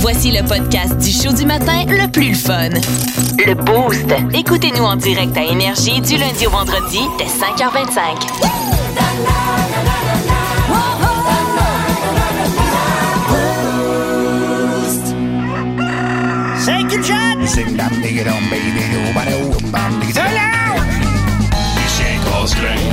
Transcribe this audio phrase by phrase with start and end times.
[0.00, 2.70] Voici le podcast du show du matin le plus fun.
[3.46, 4.06] Le Boost.
[4.32, 9.10] Écoutez-nous en direct à Énergie du lundi au vendredi dès 5h25.
[16.64, 17.46] Thank you, John!
[17.46, 20.88] Sing dam digga dum baby do ba do bam digga So loud!
[21.76, 22.88] Les chiens casse-grains.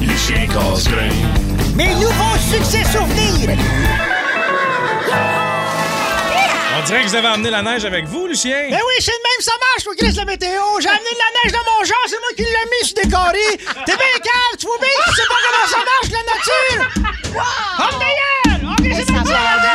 [0.00, 1.74] Les chiens casse-grains.
[1.76, 3.56] Mes nouveaux succès souvenirs!
[6.86, 8.68] Dirait que vous avez emmené la neige avec vous, Lucien.
[8.70, 10.62] Ben oui, c'est de même, ça marche, faut Chris la météo.
[10.80, 13.56] J'ai amené de la neige dans mon genre, c'est moi qui l'ai mis sur décoré.
[13.86, 16.84] T'es bien calme, tu vois bien que tu sais pas comment ça marche, la nature!
[17.78, 18.72] Homme d'ailleurs!
[18.72, 19.72] Ok, c'est parti, la Ah, ben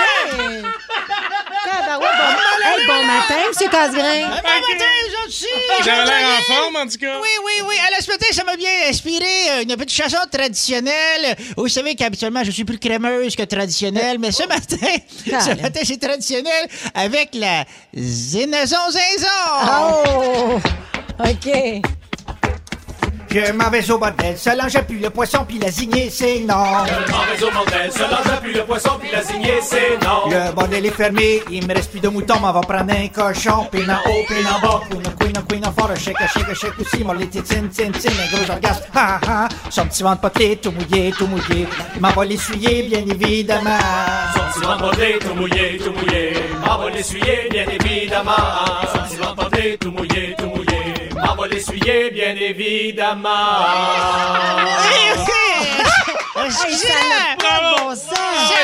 [1.66, 3.70] ouais, bon, hey, bon matin, M.
[3.70, 4.22] Casgrain.
[4.22, 4.86] Bon matin,
[5.28, 5.46] aussi!
[5.84, 7.20] J'avais l'air en forme, en tout cas.
[7.20, 7.76] Oui, oui, oui.
[7.92, 11.36] La ce matin, ça m'a bien inspiré euh, une petite chanson traditionnelle.
[11.58, 14.76] Vous savez qu'habituellement, je suis plus crémeuse que traditionnelle, mais ce matin,
[15.26, 20.06] ce matin, c'est traditionnel avec la zénaison zinzon.
[20.06, 20.60] Oh!
[21.20, 21.99] OK.
[23.32, 26.56] Je m'en vais au bordel, Solange puis le poisson puis la zignée, c'est non.
[26.56, 30.30] Mauvais au bordel, se lance plus le poisson, puis la zignée, c'est non.
[30.30, 33.68] Le bordel est fermé, il me reste plus de moutons, m'en va prendre un cochon,
[33.72, 37.04] puis en haut, puis en bas, queen, queen, queen, en fort, shake, shake, shake aussi,
[37.04, 40.72] mon les titine, tin, tin, un gros orgasme, ha, ha, son petit ventre potelé, tout
[40.72, 43.78] mouillé, tout mouillé, il m'en va l'essuyer, bien évidemment.
[44.34, 46.34] Son petit ventre bordé, tout mouillé, tout mouillé.
[46.66, 48.32] M'en va l'essuyer, bien évidemment.
[48.94, 50.69] Son petit ventre bordé, tout mouillé, tout mouillé.
[51.40, 53.30] Va l'essuyer, bien évidemment.
[56.52, 56.62] Sens.
[56.62, 56.68] Ça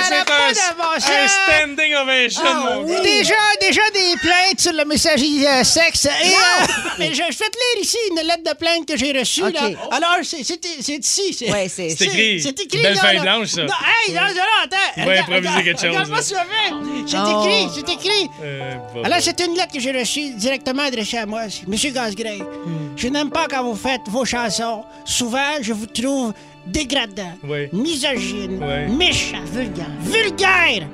[0.04, 3.00] c'est un, un standing ovation, Ah, mon gars.
[3.02, 6.06] Déjà, déjà des plaintes sur le messagerie euh, sexe.
[6.06, 6.66] Et, euh,
[7.00, 9.44] mais je, je vais te lire ici une lettre de plainte que j'ai reçue.
[9.44, 9.54] OK.
[9.54, 9.70] Là.
[9.92, 11.34] Alors, c'est c'est- c'est ici.
[11.38, 12.42] c'est- Ouais, c'est- C'est écrit.
[12.42, 12.82] C'est écrit.
[12.82, 13.22] Belle là, feuille là.
[13.24, 13.62] blanche, ça.
[13.64, 13.74] Non,
[14.08, 14.78] hey, non, non, attends.
[14.98, 16.24] va Regarde, improviser regarde, quelque chose, Regarde-moi là.
[16.24, 16.74] ça fait.
[17.08, 17.42] C'est Oh.
[17.42, 18.30] écrit, c'est écrit.
[18.44, 19.04] Euh, bon.
[19.04, 21.42] Alors, c'est une lettre que j'ai reçue directement adressée à moi.
[21.68, 22.94] Monsieur Gasgrain, Hmm.
[22.96, 24.84] je n'aime pas quand vous faites vos chansons.
[25.06, 26.34] Souvent, je vous trouve
[26.68, 27.68] dégradant, Oui.
[27.74, 28.96] misogyne, Oui.
[28.96, 29.86] méchant, vulgaire.
[30.02, 30.88] vulgaire.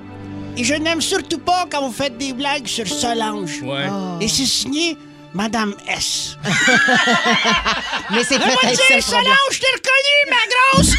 [0.57, 3.61] Et je n'aime surtout pas quand vous faites des blagues sur Solange.
[3.61, 3.87] Ouais.
[4.19, 4.97] Et c'est signé
[5.33, 6.37] Madame S.
[8.11, 9.01] Mais c'est peut-être ça le problème.
[9.01, 10.43] Solange, je t'ai reconnue, ma
[10.73, 10.95] grosse!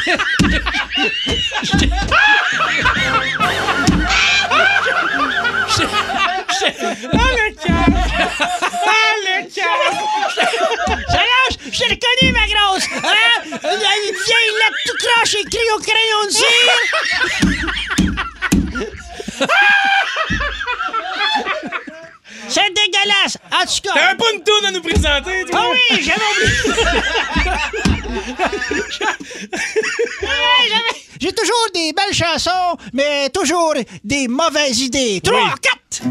[5.92, 7.96] Ah, le calme!
[8.86, 11.04] Ah, le calme!
[11.72, 12.84] Je t'ai reconnue, ma grosse!
[12.92, 13.42] Hein?
[13.44, 16.46] Une vieille lettre tout croche écrite au crayon de cire!
[22.48, 23.36] C'est dégueulasse!
[23.52, 23.92] En tout cas...
[23.94, 25.60] T'avais pas une tour à nous présenter, toi?
[25.62, 26.50] Ah oui, j'avais oublié!
[30.22, 30.68] Ouais,
[31.20, 35.20] J'ai toujours des belles chansons, mais toujours des mauvaises idées.
[35.22, 36.10] Trois, Oui.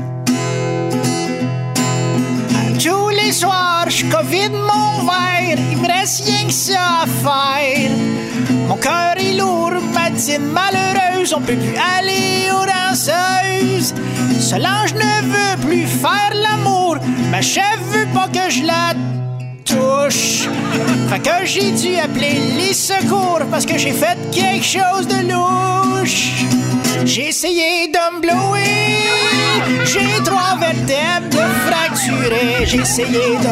[3.29, 7.91] Les soirs, je mon verre, il me reste rien que ça à faire.
[8.67, 13.93] Mon cœur est lourd, ma dîme malheureuse, on peut plus aller aux danseuses.
[14.39, 16.97] Solange ne veut plus faire l'amour,
[17.29, 18.95] ma chef veut pas que je la
[19.63, 20.49] touche.
[21.09, 26.45] Fait que j'ai dû appeler les secours parce que j'ai fait quelque chose de louche.
[27.05, 27.99] J'ai essayé de
[29.85, 32.65] j'ai trois vertèbres fracturées.
[32.65, 33.51] J'ai essayé de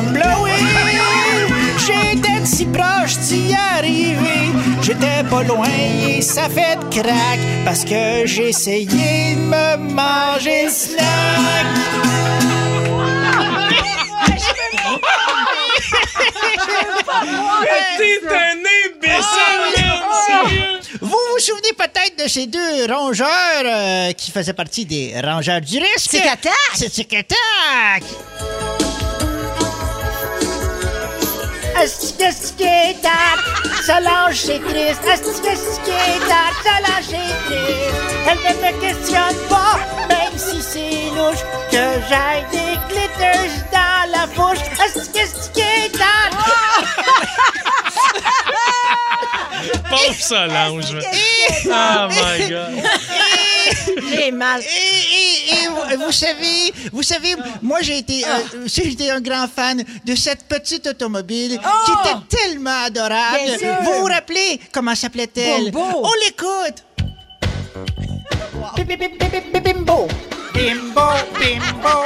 [1.80, 4.52] j'étais si proche d'y arriver.
[4.82, 5.68] J'étais pas loin
[6.08, 11.68] et ça fait de crack parce que j'ai essayé de me manger le snack.
[21.38, 23.28] Vous vous souvenez peut-être de ces deux rongeurs
[23.64, 26.10] euh, qui faisaient partie des rongeurs du risque?
[26.10, 26.52] Tic Attack!
[26.74, 28.02] C'est Tic Attack!
[31.80, 33.38] Astiquestique-tac,
[33.86, 35.08] Solange c'est triste?
[35.08, 38.18] Astiquestique-tac, Solange c'est triste?
[38.28, 39.80] Elle ne me questionne pas,
[40.10, 44.64] même si c'est louche, que j'aille des glitters dans la bouche.
[44.84, 45.67] Astiquestique-tac!
[49.90, 51.04] Pauvre Solange, man.
[51.66, 52.84] Oh my God.
[54.16, 54.62] J'ai mal.
[54.62, 59.22] Et, et- et vous, vous savez, vous savez, moi j'ai été, euh, j'ai été un
[59.22, 63.58] grand fan de cette petite automobile qui était tellement adorable.
[63.84, 65.72] Vous vous rappelez comment s'appelait-elle?
[65.76, 66.84] On l'écoute.
[68.76, 70.08] Bim, bim, bim, bim, bim, Bimbo,
[70.54, 71.02] bimbo,
[71.40, 71.98] bimbo.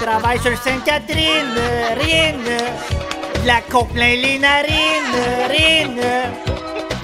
[0.00, 1.54] Travaille sur Sainte-Catherine,
[2.00, 2.32] rien.
[2.32, 5.16] De La coke plein les narines,
[5.48, 5.88] rien.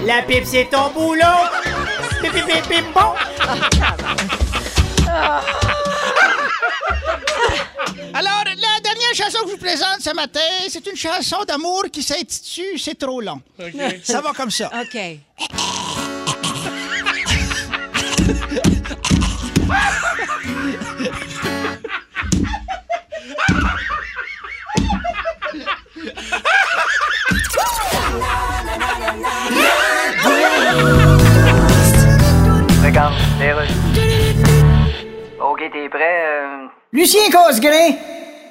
[0.03, 1.21] La pipe c'est ton boulot.
[2.21, 3.13] bip, bip, bip, bip, bon.
[8.13, 10.39] Alors, la dernière chanson que je vous présente ce matin,
[10.69, 13.41] c'est une chanson d'amour qui s'intitule C'est trop long.
[14.03, 14.71] Ça va comme ça.
[14.81, 14.97] OK.
[33.39, 33.53] les.
[35.39, 35.99] Ok, t'es prêt?
[36.01, 37.93] euh, Lucien Cosgrain.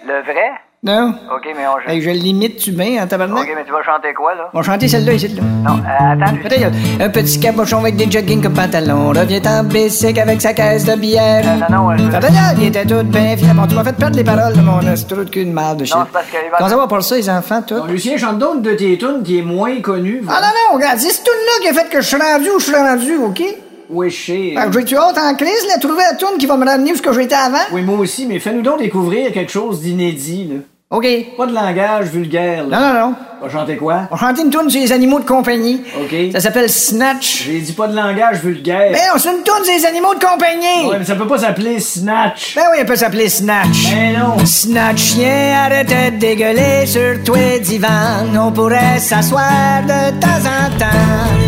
[0.07, 0.51] le vrai?
[0.83, 1.15] Non.
[1.35, 1.89] Ok, mais on chante.
[1.89, 3.39] Hey, je l'imite-tu bien, en tabarnak?
[3.43, 4.51] Ok, mais tu vas chanter quoi, là?
[4.55, 5.43] On va chanter celle-là ici, là.
[5.65, 6.37] Non, euh, attends.
[6.43, 10.85] Peut-être, un petit cabochon avec des jogging comme pantalon revient en bicycle avec sa caisse
[10.85, 11.43] de bière.
[11.45, 13.53] Euh, non, non, je- dire, il était tout bien fier.
[13.55, 15.87] Bon, tu m'as fait perdre les paroles de mon trou de cul de marde de
[15.87, 15.97] shit.
[15.97, 17.83] Non, c'est parce que- Comment ça va pour ça, les enfants, tout?
[17.89, 20.23] Lucien, chante donc de tes tunes qui est moins connue.
[20.29, 22.61] Ah non, non, regarde, c'est ce tune-là qui a fait que je suis rendu où
[22.61, 23.43] je suis rendu, OK?
[23.89, 24.55] Oui, je sais.
[24.71, 27.03] Que j'ai-tu hâte en crise, là, trouver la tune qui va me ramener où ce
[27.03, 27.59] que j'étais avant?
[27.73, 30.57] Oui, moi aussi, mais fais-nous donc découvrir quelque chose d'inédit, là.
[30.89, 31.05] OK.
[31.37, 32.93] Pas de langage vulgaire, Non, là.
[32.95, 33.15] non, non.
[33.43, 34.03] On va chanter quoi?
[34.13, 35.83] On va chanter une tune sur les animaux de compagnie.
[36.01, 36.15] OK.
[36.33, 37.43] Ça s'appelle Snatch.
[37.45, 38.93] J'ai dit pas de langage vulgaire.
[38.93, 40.89] Ben non, c'est une tune sur les animaux de compagnie.
[40.89, 42.55] Ouais, mais ça peut pas s'appeler Snatch.
[42.55, 43.91] Ben oui, elle peut s'appeler Snatch.
[43.93, 44.47] Ben non.
[44.47, 48.39] Snatch chien, arrête de dégueuler sur toi divan.
[48.41, 51.46] On pourrait s'asseoir de temps en temps.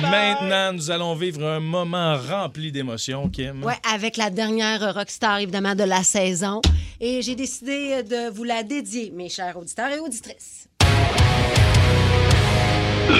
[0.00, 3.64] Maintenant, nous allons vivre un moment rempli d'émotions, Kim.
[3.64, 6.60] Ouais, avec la dernière rockstar, évidemment, de la saison.
[7.00, 10.68] Et j'ai décidé de vous la dédier, mes chers auditeurs et auditrices.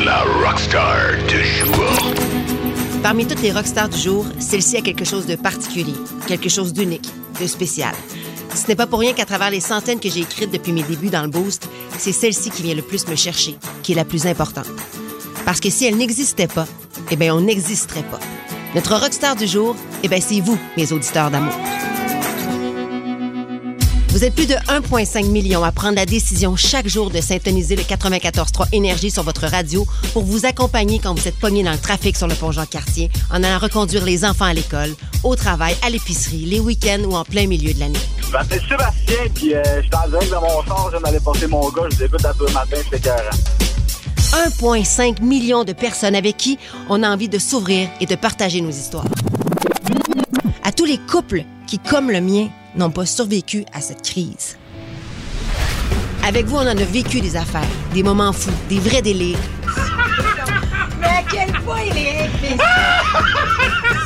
[0.04, 2.14] La rockstar du jour.
[3.02, 5.94] Parmi toutes les rockstars du jour, celle-ci a quelque chose de particulier,
[6.26, 7.08] quelque chose d'unique,
[7.40, 7.94] de spécial.
[8.54, 11.10] Ce n'est pas pour rien qu'à travers les centaines que j'ai écrites depuis mes débuts
[11.10, 11.68] dans le Boost,
[11.98, 14.66] c'est celle-ci qui vient le plus me chercher, qui est la plus importante.
[15.46, 16.66] Parce que si elle n'existait pas,
[17.08, 18.18] eh bien, on n'existerait pas.
[18.74, 21.54] Notre rockstar du jour, eh bien, c'est vous, mes auditeurs d'amour.
[24.08, 27.84] Vous êtes plus de 1,5 million à prendre la décision chaque jour de syntoniser le
[27.84, 32.16] 94.3 Énergie sur votre radio pour vous accompagner quand vous êtes pogné dans le trafic
[32.16, 36.44] sur le pont Jean-Cartier, en allant reconduire les enfants à l'école, au travail, à l'épicerie,
[36.46, 38.00] les week-ends ou en plein milieu de l'année.
[38.20, 41.20] Je m'appelle Sébastien, puis euh, je suis en direct dans mon char, je viens d'aller
[41.20, 43.65] porter mon gars, je débute à tout le matin, c'est.
[44.36, 46.58] 1,5 million de personnes avec qui
[46.90, 49.06] on a envie de s'ouvrir et de partager nos histoires.
[50.62, 54.58] À tous les couples qui, comme le mien, n'ont pas survécu à cette crise.
[56.22, 57.62] Avec vous, on en a vécu des affaires,
[57.94, 59.38] des moments fous, des vrais délires.
[61.00, 62.58] Mais à quel point il est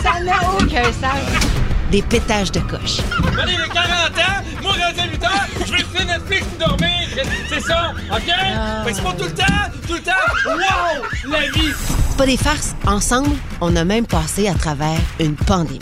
[0.03, 1.51] Ça n'a aucun sens.
[1.91, 2.99] Des pétages de coche.
[3.43, 7.00] Allez, les 40 ans, moi, rendu à 8 heures, je vais écouter Netflix et dormir.
[7.49, 8.31] C'est ça, OK?
[8.85, 10.13] Fait que c'est pas tout le temps, tout le temps.
[10.47, 11.31] Wow!
[11.31, 11.73] La vie!
[12.09, 12.75] C'est pas des farces.
[12.87, 13.31] Ensemble,
[13.61, 15.81] on a même passé à travers une pandémie.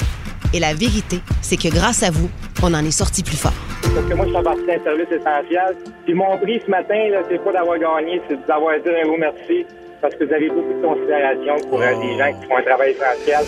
[0.55, 2.31] Et la vérité, c'est que grâce à vous,
[2.63, 3.53] on en est sorti plus fort.
[3.83, 5.77] Parce que moi, je fais partie d'un service essentiel.
[6.05, 9.19] Puis mon prix ce matin, là, c'est pas d'avoir gagné, c'est d'avoir dit un gros
[9.19, 9.67] merci.
[10.01, 12.93] Parce que vous avez beaucoup de considération pour euh, des gens qui font un travail
[12.93, 13.45] essentiel.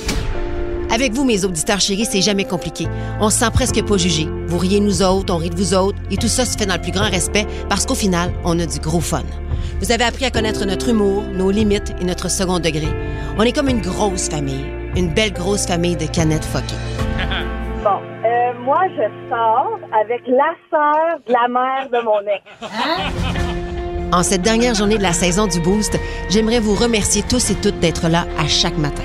[0.93, 2.89] Avec vous, mes auditeurs chéris, c'est jamais compliqué.
[3.21, 4.27] On se sent presque pas jugé.
[4.47, 6.75] Vous riez nous autres, on rit de vous autres, et tout ça se fait dans
[6.75, 9.23] le plus grand respect parce qu'au final, on a du gros fun.
[9.81, 12.89] Vous avez appris à connaître notre humour, nos limites et notre second degré.
[13.39, 14.67] On est comme une grosse famille,
[14.97, 16.75] une belle grosse famille de canettes fuckées.
[17.83, 22.45] Bon, euh, moi, je sors avec la sœur de la mère de mon ex.
[24.13, 27.79] En cette dernière journée de la saison du Boost, j'aimerais vous remercier tous et toutes
[27.79, 29.05] d'être là à chaque matin.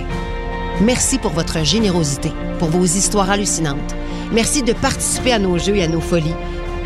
[0.82, 3.96] Merci pour votre générosité, pour vos histoires hallucinantes.
[4.34, 6.36] Merci de participer à nos jeux et à nos folies.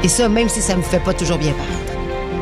[0.04, 1.90] Et ça, même si ça me fait pas toujours bien paraître.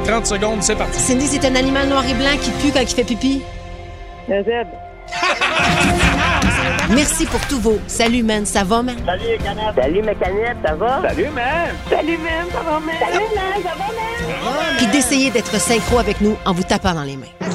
[0.05, 0.99] 30 secondes, c'est parti.
[0.99, 3.41] Cindy, c'est un animal noir et blanc qui pue quand il fait pipi?
[4.29, 4.71] Un zèbre.
[6.89, 8.97] Merci pour tous vos salut, man, ça va, man?
[9.05, 9.75] Salut, les canettes.
[9.75, 11.01] Salut, mes canettes, ça va?
[11.01, 11.69] Salut, man.
[11.89, 12.95] Salut, même, ça va, même?
[12.99, 14.77] Salut, man, ça va, même?
[14.77, 17.46] Puis d'essayer d'être synchro avec nous en vous tapant dans les mains.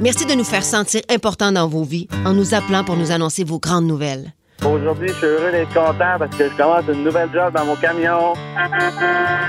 [0.00, 3.44] Merci de nous faire sentir importants dans vos vies en nous appelant pour nous annoncer
[3.44, 4.32] vos grandes nouvelles.
[4.64, 7.76] Aujourd'hui, je suis heureux d'être content parce que je commence une nouvelle job dans mon
[7.76, 8.32] camion.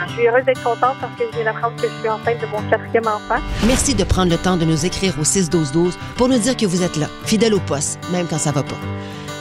[0.07, 2.47] Je suis heureuse d'être contente parce que je viens d'apprendre que je suis enceinte de
[2.47, 3.41] mon quatrième enfant.
[3.65, 6.83] Merci de prendre le temps de nous écrire au 6-12-12 pour nous dire que vous
[6.83, 8.77] êtes là, fidèle au poste, même quand ça va pas.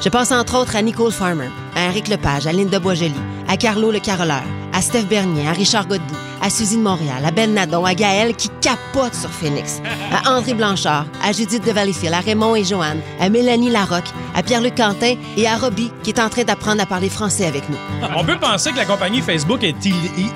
[0.03, 3.13] Je pense entre autres à Nicole Farmer, à Eric Lepage, à Linda Boisjoli,
[3.49, 4.43] à Carlo le Caroleur,
[4.73, 8.35] à Steph Bernier, à Richard Godbout, à Suzy de Montréal, à Ben Nadon, à Gaël
[8.35, 13.01] qui capote sur Phoenix, à André Blanchard, à Judith de Valleyfield, à Raymond et Joanne,
[13.21, 16.87] à Mélanie Larocque, à Pierre-Luc Quentin et à Robbie qui est en train d'apprendre à
[16.87, 17.77] parler français avec nous.
[18.17, 20.33] On peut penser que la compagnie Facebook est il- il-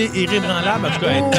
[0.00, 1.30] il- irrébranlable, en tout cas, elle est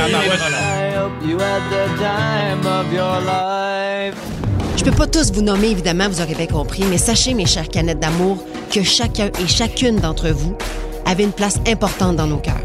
[4.75, 7.70] Je peux pas tous vous nommer, évidemment, vous aurez bien compris, mais sachez, mes chères
[7.70, 10.58] canettes d'amour, que chacun et chacune d'entre vous
[11.06, 12.63] avait une place importante dans nos cœurs.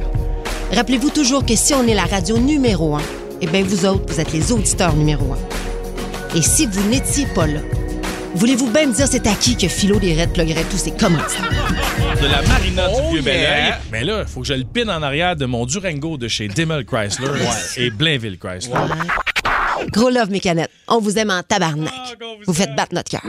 [0.75, 3.03] Rappelez-vous toujours que si on est la radio numéro un,
[3.41, 6.37] eh bien, vous autres, vous êtes les auditeurs numéro un.
[6.37, 7.61] Et si vous n'étiez pas là,
[8.35, 11.51] voulez-vous bien me dire c'est à qui que Philo des Reds pluguerait tous ses commentaires?
[12.21, 13.79] De la marina Oh, du vieux Bel yeah.
[13.93, 16.49] Mais là, il faut que je le pine en arrière de mon Durango de chez
[16.49, 17.29] Dimmel Chrysler
[17.77, 18.75] et Blainville Chrysler.
[19.87, 20.71] Gros love, mes canettes.
[20.89, 21.93] On vous aime en tabarnak.
[22.47, 23.23] vous faites battre notre cœur.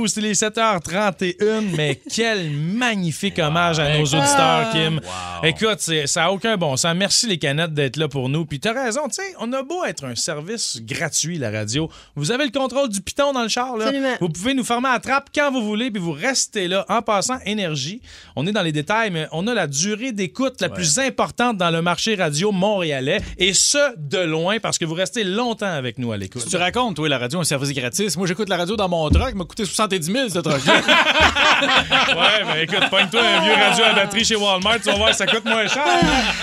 [0.00, 5.00] Dans le boost, il est 7h31, mais quel magnifique hommage à nos auditeurs, Kim.
[5.42, 6.94] Écoute, c'est- ça n'a aucun bon sens.
[6.96, 8.44] Merci les canettes d'être là pour nous.
[8.44, 11.88] Puis t'as raison, tu sais, on a beau être un service gratuit, la radio.
[12.16, 13.86] Vous avez le contrôle du piton dans le char, là.
[13.86, 14.16] Absolument.
[14.20, 16.84] Vous pouvez nous former à la trappe quand vous voulez, puis vous restez là.
[16.88, 18.00] En passant, énergie,
[18.36, 21.70] on est dans les détails, mais on a la durée d'écoute la plus importante dans
[21.70, 26.12] le marché radio montréalais, et ce, de loin, parce que vous restez longtemps avec nous
[26.12, 26.46] à l'écoute.
[26.48, 28.16] Tu racontes, toi, la radio, un service gratis.
[28.16, 32.62] Moi, j'écoute la radio dans mon truck, m'a coûté 70 000, ce truck Ouais, ben
[32.62, 35.66] écoute, pogne-toi un vieux radio à batterie chez Walmart, tu vas voir, ça coûte moins
[35.66, 35.84] cher.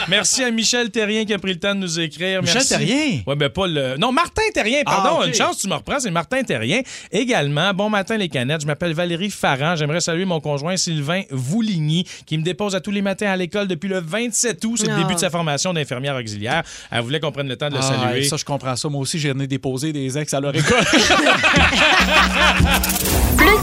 [0.08, 2.42] Merci à Michel Terrien qui a pris le temps de nous écrire.
[2.42, 2.70] Michel Merci.
[2.70, 3.22] Terrien?
[3.25, 3.98] Ouais, ben pas le.
[3.98, 5.18] Non, Martin Terrien, pardon.
[5.18, 5.27] Ah, ok.
[5.27, 6.82] Une chance, tu me reprends, c'est Martin Terrien.
[7.12, 8.62] Également, bon matin les canettes.
[8.62, 9.75] Je m'appelle Valérie Farran.
[9.75, 13.68] J'aimerais saluer mon conjoint Sylvain Vouligny qui me dépose à tous les matins à l'école
[13.68, 14.77] depuis le 27 août.
[14.80, 14.98] C'est le Ah.
[15.00, 16.63] début de sa formation d'infirmière auxiliaire.
[16.92, 18.24] Elle voulait qu'on prenne le temps de le Ah, saluer.
[18.24, 18.89] Ça, je comprends ça.
[18.89, 20.84] Moi aussi, j'ai déposer des ex à leur école.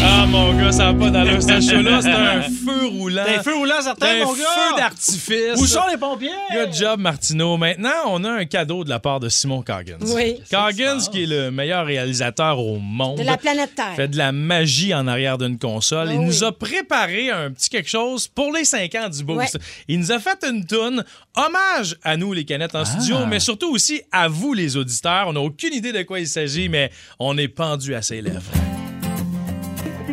[0.00, 2.00] Ah, mon gars, ça va pas dans le ce show-là.
[2.00, 3.24] C'est un feu roulant.
[3.26, 4.44] T'as un feu roulant, certain, C'est un mon gars?
[4.44, 5.56] feu d'artifice.
[5.60, 6.30] Où sont les pompiers?
[6.52, 7.56] Good job, Martineau.
[7.56, 9.98] Maintenant, on a un cadeau de la part de Simon Coggins.
[10.02, 10.36] Oui.
[10.50, 13.18] Coggins, qui est le meilleur réalisateur au monde.
[13.18, 13.94] De la planète Terre.
[13.96, 16.08] Fait de la magie en arrière d'une console.
[16.10, 16.26] Ah Il oui.
[16.26, 19.54] nous a préparé un petit quelque chose pour les 5 ans du Boost.
[19.54, 19.60] Ouais.
[19.88, 21.04] Il nous a fait une toune
[21.36, 25.24] hommage à nous, les canettes en studio, mais surtout aussi à vous, les auditeurs.
[25.26, 28.42] On n'a aucune idée de quoi il s'agit, mais on est pendu à ses lèvres.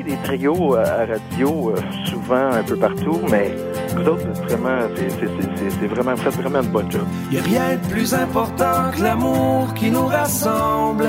[0.06, 3.56] Des trios euh, à radio euh, souvent un peu partout, mais
[3.96, 7.06] vous autres, vraiment, c'est, vraiment, vous faites vraiment une bonne job.
[7.32, 11.08] Y a rien de plus important que l'amour qui nous rassemble.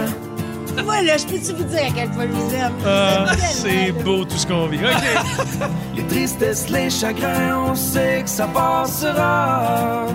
[0.85, 2.73] Voilà, je peux-tu vous dire à quel point je vous aime?
[2.87, 4.79] Ah, c'est beau tout ce qu'on vit.
[4.79, 5.69] OK.
[5.97, 10.07] Les tristesses, les chagrins, on sait que ça passera.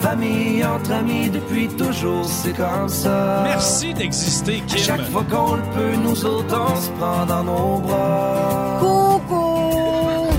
[0.00, 3.42] Famille, entre amis, depuis toujours, c'est comme ça.
[3.44, 4.78] Merci d'exister, À Kim.
[4.78, 8.78] chaque fois qu'on le peut, nous autres, on se prend dans nos bras.
[8.80, 10.30] Coucou!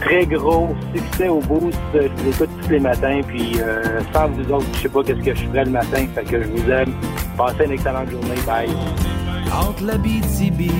[0.02, 1.78] Très gros succès au boost.
[1.94, 5.20] Je vous écoute tous les matins, puis euh, sans vous autres, je sais pas qu'est-ce
[5.24, 6.06] que je ferais le matin.
[6.14, 6.92] Fait que je vous aime.
[7.36, 8.40] Passez une excellente journée.
[8.46, 8.68] Bye.
[9.52, 10.70] Entre la BTB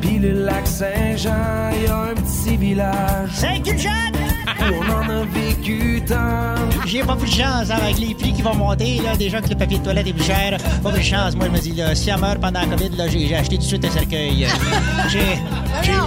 [0.00, 3.30] puis le lac Saint-Jean, y a un petit village.
[3.32, 4.29] Saint-Culjean!
[4.60, 6.54] On en a vécu tant.
[6.86, 9.48] J'ai pas plus de chance hein, avec les prix qui vont monter, là, déjà que
[9.48, 10.56] le papier de toilette est plus cher.
[10.82, 12.96] Pas plus de chance, moi, je me dis, là, si elle meurt pendant la COVID,
[12.96, 14.46] là, j'ai acheté tout de suite un cercueil.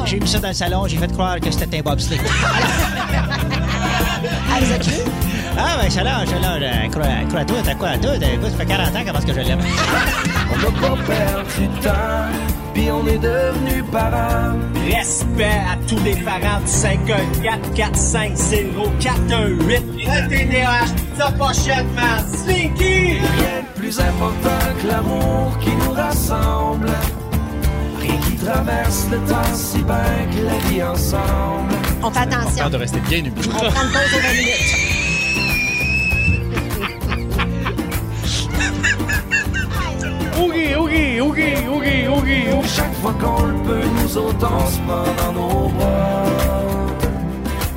[0.06, 2.20] J'ai mis ça dans le salon, j'ai fait croire que c'était un bobsleigh.
[5.58, 8.16] Ah, ben, ça là, ça là, euh, crois, crois à toi, t'as quoi à toi?
[8.16, 9.60] Écoute, ça fait 40 ans comment est-ce que je l'aime.
[10.52, 11.92] On n'a pas perdu de temps,
[12.74, 14.58] puis on est devenus parents.
[14.90, 23.20] Respect à tous les parents du 514 450 418 RTNH, ta pochette, man, Slinky!
[23.20, 26.90] Rien de plus important que l'amour qui nous rassemble.
[28.00, 29.96] Rien qui traverse le temps si bien
[30.32, 31.74] que la vie ensemble.
[32.02, 32.70] On fait attention.
[32.70, 33.34] de rester bien humide.
[33.38, 34.94] On prend une pause de 20 minutes.
[42.66, 46.24] Chaque fois qu'on le peut, nous on se dans nos bras.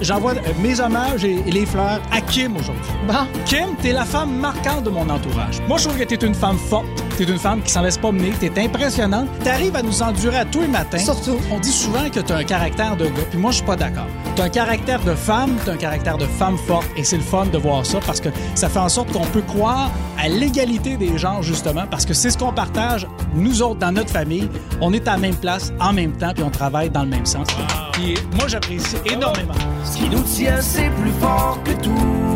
[0.01, 2.93] J'envoie euh, mes hommages et, et les fleurs à Kim aujourd'hui.
[3.09, 3.27] Bon.
[3.45, 5.61] Kim, t'es la femme marquante de mon entourage.
[5.67, 6.87] Moi, je trouve que t'es une femme forte.
[7.17, 8.33] T'es une femme qui s'en laisse pas mener.
[8.39, 9.29] T'es impressionnante.
[9.43, 10.99] T'arrives à nous endurer à tous les matins.
[10.99, 11.39] Surtout.
[11.51, 14.07] On dit souvent que t'as un caractère de gars, puis moi, je suis pas d'accord.
[14.35, 17.47] T'as un caractère de femme, t'as un caractère de femme forte, et c'est le fun
[17.47, 21.17] de voir ça parce que ça fait en sorte qu'on peut croire à l'égalité des
[21.17, 24.51] genres, justement, parce que c'est ce qu'on partage, nous autres, dans notre famille.
[24.83, 27.27] On est à la même place, en même temps, puis on travaille dans le même
[27.27, 27.47] sens.
[27.93, 29.55] Puis moi, j'apprécie énormément.
[29.85, 32.36] Ce qui nous tient, c'est plus fort que tout.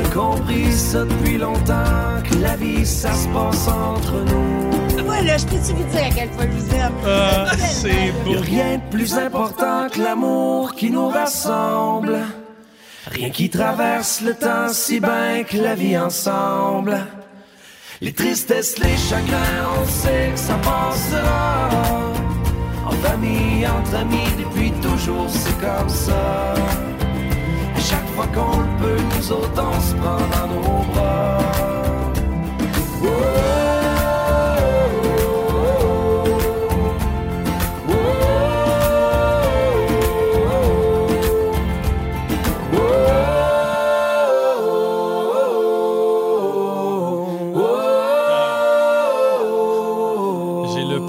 [0.00, 5.04] On a compris ça depuis longtemps, que la vie, ça se passe entre nous.
[5.04, 6.92] Voilà, je peux-tu vous dire à quel point je vous aime?
[7.06, 8.32] Ah, c'est beau.
[8.32, 12.18] Y a rien de plus important que l'amour qui nous rassemble.
[13.10, 16.98] Rien qui traverse le temps si bien que la vie ensemble.
[18.00, 21.68] Les tristesses, les chagrins, on sait que ça passera.
[22.86, 26.54] En famille, entre amis, depuis toujours, c'est comme ça.
[28.20, 31.69] À fois qu'on le peut, nous on se prend dans nos bras.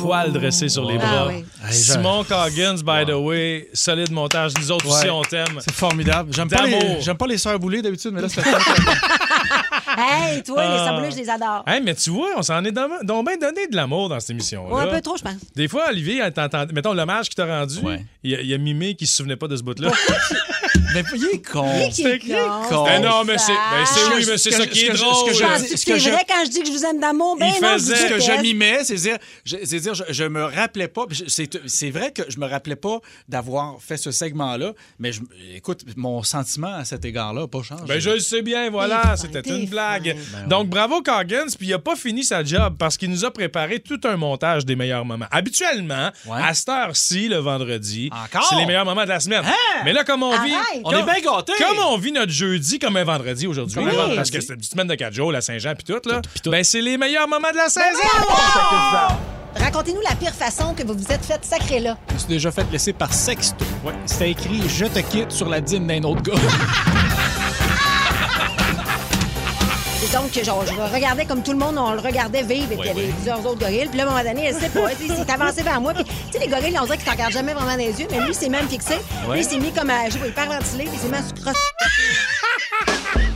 [0.01, 1.27] J'ai le poil dressé sur les Ah bras.
[1.27, 1.45] oui.
[1.71, 4.53] Simon Coggins, by the way, solide montage.
[4.59, 5.59] Nous autres aussi, on t'aime.
[5.59, 6.33] C'est formidable.
[6.33, 8.49] J'aime pas, les, pas les sœurs boulées d'habitude, mais là, c'était
[9.97, 10.85] Hey, toi, les Ah.
[10.87, 11.63] sabouleux, je les adore.
[11.67, 14.73] Hey, mais tu vois, on s'en est donc bien donné de l'amour dans cette émission-là.
[14.73, 15.33] Ouais, un peu trop, je pense.
[15.55, 16.21] Des fois, Olivier,
[16.73, 17.75] mettons l'hommage qu'il t'a rendu,
[18.23, 19.91] il, y a, il y a Mimé qui se souvenait pas de ce bout-là.
[20.93, 21.69] Mais il est con.
[21.97, 22.83] Il est con, con?
[22.85, 23.83] Ben non, mais c'est ben
[24.15, 25.15] oui, mais c'est ce ça qui est drôle.
[25.15, 25.57] ce que je là.
[25.59, 27.51] dis- C'est ce que je- vrai quand je dis que je vous aime d'amour, ben
[27.55, 28.41] Il non, faisait- je ce que je déteste.
[28.41, 31.05] m'y mets, c'est dire, je- c'est dire, je, je me rappelais pas.
[31.27, 32.99] C'est, c'est vrai que je me rappelais pas
[33.29, 35.21] d'avoir fait ce segment-là, mais je,
[35.55, 37.83] écoute, mon sentiment à cet égard-là n'a pas changé.
[37.87, 40.15] Ben, je le sais bien, voilà, c'était une blague.
[40.33, 43.31] Ben Donc, bravo Coggins, puis il a pas fini sa job parce qu'il nous a
[43.31, 45.27] préparé tout un montage des meilleurs moments.
[45.31, 48.09] Habituellement, à cette heure-ci, le vendredi,
[48.49, 49.43] c'est les meilleurs moments de la semaine.
[49.85, 50.51] Mais là, comme on vit...
[50.83, 51.53] On est bien gâtés.
[51.57, 53.79] Comme on vit notre jeudi comme un vendredi aujourd'hui,
[54.15, 56.81] parce que c'est une semaine de 4 jours, la Saint-Jean, puis tout, là, ben c'est
[56.81, 57.85] les meilleurs moments de la saison!
[59.55, 61.97] Racontez-nous la pire façon que vous vous êtes fait sacrer là.
[62.09, 63.65] Je me suis déjà fait laisser par sexto.
[63.83, 63.93] Ouais.
[64.05, 66.33] C'était écrit Je te quitte sur la dîne d'un autre gars.
[70.03, 72.89] Et donc, genre, je regardais comme tout le monde, on le regardait vivre, et puis
[72.91, 73.87] il y avait plusieurs autres gorilles.
[73.87, 75.93] Puis là, à un moment donné, elle sait pas, il s'est avancé vers moi.
[75.93, 78.07] Puis, tu sais, les gorilles, on dirait qu'ils t'en regardent jamais vraiment dans les yeux,
[78.09, 78.95] mais lui, il s'est même fixé.
[79.31, 81.21] Lui, il s'est mis comme à, je sais pas, hyperventilé, puis il s'est mis à
[81.21, 81.57] se crosser.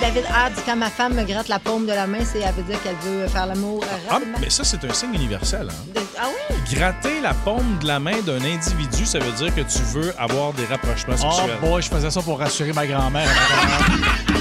[0.00, 2.52] David A dit quand ma femme me gratte la paume de la main, c'est elle
[2.54, 5.68] veut dire qu'elle veut faire l'amour euh, Ah, mais ça, c'est un signe universel.
[5.70, 5.74] Hein?
[5.94, 6.56] De- Ah oui?
[6.74, 10.52] Gratter la paume de la main d'un individu, ça veut dire que tu veux avoir
[10.54, 11.58] des rapprochements Oh sexuels.
[11.60, 13.28] boy, je faisais ça pour rassurer ma grand-mère.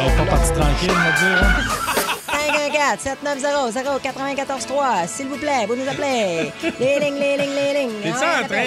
[0.00, 1.42] Elle pas partie tranquille, on va dire.
[1.42, 1.62] hein.
[2.30, 6.52] 514 790 094 3 s'il vous plaît, vous nous appelez.
[6.78, 8.00] Les lignes, les lignes, les lignes.
[8.02, 8.62] T'es-tu Ah, en train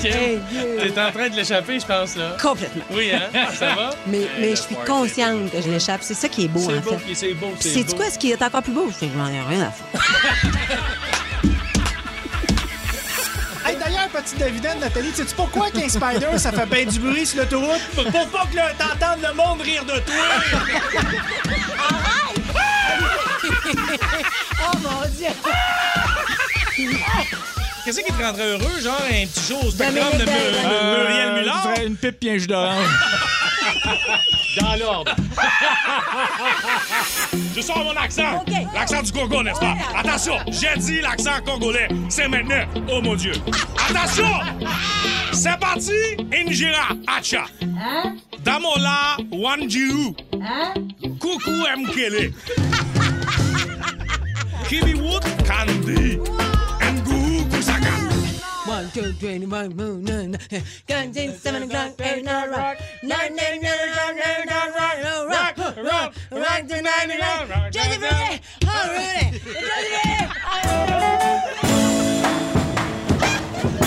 [0.00, 2.36] T'es en train de l'échapper, je pense, là.
[2.40, 2.82] Complètement.
[2.92, 3.28] Oui, hein?
[3.58, 3.90] Ça va?
[4.06, 6.00] Mais, mais je suis consciente que je l'échappe.
[6.02, 7.14] C'est ça qui est beau, C'est en beau, fait.
[7.14, 7.94] c'est beau, c'est C'est beau.
[7.96, 8.88] quoi ce qui est encore plus beau?
[8.98, 10.04] C'est que j'en ai rien à foutre.
[14.22, 17.80] petite Davidette, Nathalie, sais-tu pourquoi qu'un spider, ça fait bien du bruit sur l'autoroute?
[17.94, 20.24] Pour pas que t'entendes le monde rire de toi!
[24.62, 25.28] oh mon Dieu!
[27.84, 28.80] Qu'est-ce qui te rendrait heureux?
[28.80, 31.50] Genre un petit show au spectrum Dominique de Muriel Euh, Muller?
[31.64, 32.86] je dirais Une pipe jus d'orange.
[34.60, 35.14] Dans l'ordre.
[37.56, 38.44] Je sors mon accent.
[38.74, 39.74] L'accent du Congo, n'est-ce pas?
[39.96, 41.88] Attention, j'ai dit l'accent congolais.
[42.08, 42.64] C'est maintenant.
[42.90, 43.32] Oh mon Dieu.
[43.88, 44.28] Attention!
[45.32, 45.92] C'est parti,
[46.34, 47.44] Injira Acha.
[48.44, 50.14] Damola Wanjiru.
[51.18, 52.32] Coucou Mkele.
[54.72, 56.18] Kibiwood Kusaka.
[58.72, 60.38] One, two, three, one, two, nine,
[60.88, 65.26] nine, ten, seven o'clock, eight, nine, rock, nine, nine, nine, nine, nine, nine, rock, no,
[65.26, 69.40] rock, rock, rock, the nine, nine, Johnny Rudy, oh, Rudy,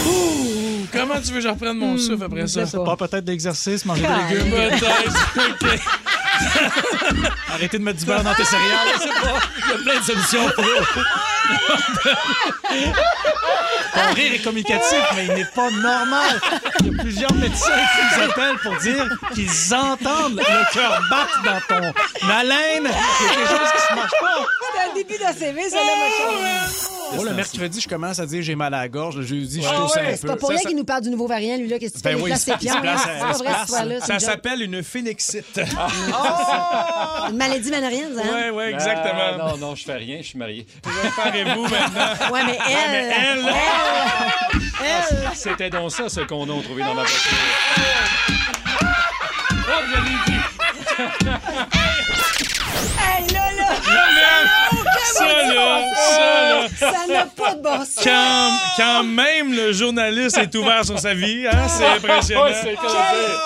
[0.06, 2.67] Ouh, Comment tu veux que je reprenne mon souffle après ça?
[2.86, 4.52] Pas peut-être d'exercice, manger des légumes.
[5.34, 6.00] Peut-être.
[7.50, 9.00] Arrêtez de mettre du beurre dans tes céréales.
[9.00, 9.39] Sais pas.
[9.65, 10.65] Il y a plein de solutions pour
[13.96, 16.42] Ton rire est communicatif, mais il n'est pas normal.
[16.82, 21.42] Il y a plusieurs médecins qui nous appellent pour dire qu'ils entendent le cœur battre
[21.44, 21.94] dans ton
[22.30, 22.84] haleine.
[23.20, 24.46] Il y a quelque chose qui se marche pas.
[24.74, 25.84] C'est un début d'ACV, ça, là,
[27.18, 29.18] Oh, le mercredi, je commence à dire j'ai mal à la gorge.
[29.18, 30.28] Le jeudi, je Ah tousse un C'est peu.
[30.30, 31.78] pas pour Ça, rien qu'il nous parle du nouveau variant, lui, là.
[31.80, 32.24] Qu'est-ce que tu Ben fais?
[32.24, 32.50] oui, Il place ses
[33.86, 33.96] là.
[34.00, 35.60] C'est c'est Ça s'appelle une phénixite.
[37.30, 38.34] Une maladie manorienne, hein?
[38.34, 39.13] Ouais, ouais, exactement.
[39.34, 40.65] Ah, non, non, je fais rien, je suis marié.
[40.82, 42.32] Préparez-vous maintenant.
[42.34, 42.96] Ouais, mais elle.
[42.96, 43.46] elle- Elle.
[44.86, 45.36] elle.
[45.36, 47.38] C'était donc ça, ce condom trouvé dans ma voiture.
[49.68, 50.39] Oh, je l'ai dit.
[52.98, 54.75] Hey, là, là!
[55.13, 56.68] Ça, là, ça, là.
[56.80, 58.04] Ça n'a pas de bon sens!
[58.04, 62.46] Quand, quand même le journaliste est ouvert sur sa vie, hein, c'est impressionnant.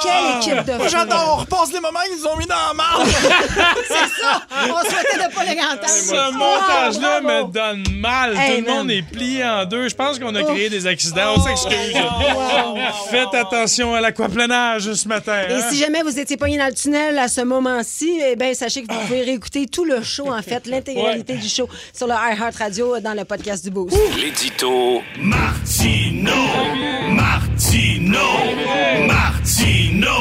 [0.03, 0.91] Quelle équipe de Moi, fous.
[0.91, 3.07] j'adore, on repasse les moments qu'ils nous ont mis dans la marde!
[3.87, 4.41] C'est ça!
[4.63, 5.87] On souhaitait ne pas les entendre.
[5.87, 7.47] Ce montage-là Bravo.
[7.47, 8.35] me donne mal.
[8.37, 9.89] Hey, Tout le monde est plié en deux.
[9.89, 11.35] Je pense qu'on a créé des accidents.
[11.35, 11.95] On s'excuse.
[13.09, 15.41] Faites attention à l'aquaplanage ce matin.
[15.49, 15.61] Et hein.
[15.69, 18.93] si jamais vous étiez pogné dans le tunnel à ce moment-ci, eh bien, sachez que
[18.93, 22.99] vous pouvez réécouter tout le show, en fait, l'intégralité du show sur le iHeart Radio
[22.99, 23.97] dans le podcast du Boost.
[24.15, 26.31] L'édito Martino.
[27.11, 28.19] Martino.
[29.07, 30.11] Martino.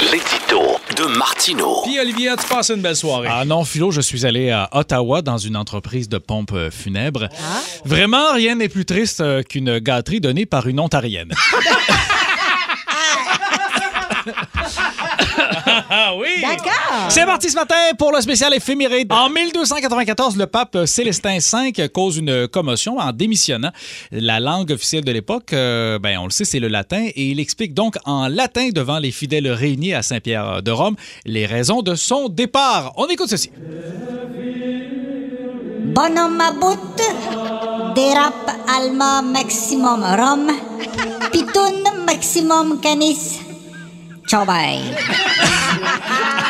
[0.00, 1.82] L'édito de Martino.
[1.84, 3.28] Puis Olivier, tu passes une belle soirée?
[3.30, 7.28] Ah non, Philo, je suis allé à Ottawa dans une entreprise de pompes euh, funèbres.
[7.84, 11.32] Vraiment, rien n'est plus triste euh, qu'une gâterie donnée par une Ontarienne.
[15.90, 16.40] Ah oui!
[16.40, 17.08] D'accord.
[17.08, 19.12] C'est parti ce matin pour le spécial éphéméride.
[19.12, 23.70] En 1294, le pape Célestin V cause une commotion en démissionnant.
[24.10, 27.40] La langue officielle de l'époque, euh, ben, on le sait, c'est le latin, et il
[27.40, 31.94] explique donc en latin devant les fidèles réunis à Saint-Pierre de Rome les raisons de
[31.94, 32.92] son départ.
[32.96, 33.50] On écoute ceci.
[35.94, 37.02] Bonhomme à bout,
[37.94, 40.50] dérape alma maximum rhum,
[41.30, 43.43] pitoun maximum canis.
[44.26, 44.80] Ciao bye.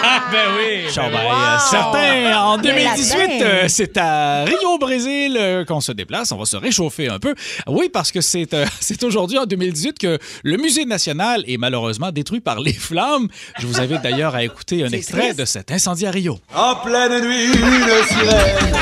[0.06, 0.92] Ah, ben oui!
[0.92, 1.26] Ciao, bye.
[1.26, 3.44] Euh, Certains, en Le 2018, latin.
[3.44, 6.30] euh, c'est à Rio, au Brésil, euh, qu'on se déplace.
[6.32, 7.34] On va se réchauffer un peu.
[7.66, 12.12] Oui, parce que c'est euh, c'est aujourd'hui, en 2018, que le Musée national est malheureusement
[12.12, 13.28] détruit par les flammes.
[13.58, 15.38] Je vous invite d'ailleurs à écouter un C'est extrait triste.
[15.40, 16.38] de cet incendie à Rio.
[16.54, 18.74] En pleine nuit, une sirène.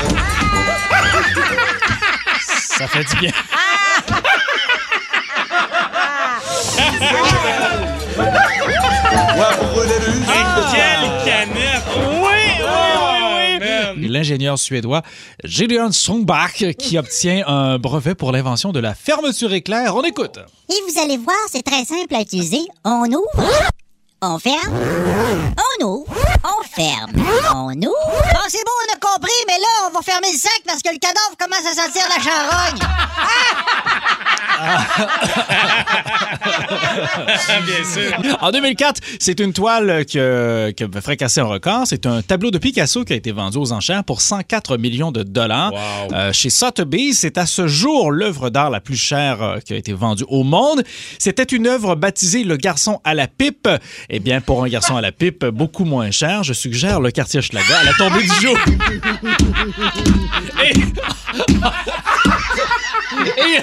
[2.77, 3.31] Ça fait du bien.
[10.71, 11.83] Quelle canette!
[12.21, 13.59] Oui, oui,
[13.97, 14.07] oui!
[14.07, 15.01] L'ingénieur suédois
[15.43, 19.95] Gideon Songbach qui obtient un brevet pour l'invention de la fermeture éclair.
[19.95, 20.39] On écoute.
[20.69, 22.61] Et vous allez voir, c'est très simple à utiliser.
[22.83, 23.43] On ouvre,
[24.25, 24.73] on ferme,
[25.81, 27.11] on ouvre, on ferme,
[27.53, 28.21] on ouvre.
[28.33, 30.87] Bon, c'est bon, on a compris, mais là, on va fermer le sac parce que
[30.93, 32.79] le cadavre commence à sentir la charogne.
[37.65, 38.37] Bien sûr.
[38.41, 41.83] En 2004, c'est une toile qui, a- qui a fracassé un record.
[41.85, 45.23] C'est un tableau de Picasso qui a été vendu aux enchères pour 104 millions de
[45.23, 45.71] dollars.
[45.73, 46.13] Wow.
[46.13, 49.77] Euh, chez Sotheby's, c'est à ce jour l'œuvre d'art la plus chère euh, qui a
[49.77, 50.83] été vendue au monde.
[51.19, 53.67] C'était une œuvre baptisée Le garçon à la pipe.
[54.15, 57.41] Eh bien, pour un garçon à la pipe, beaucoup moins cher, je suggère le quartier
[57.41, 58.55] Schlager à la tombée du jour.
[60.63, 60.73] Et-
[63.25, 63.57] Et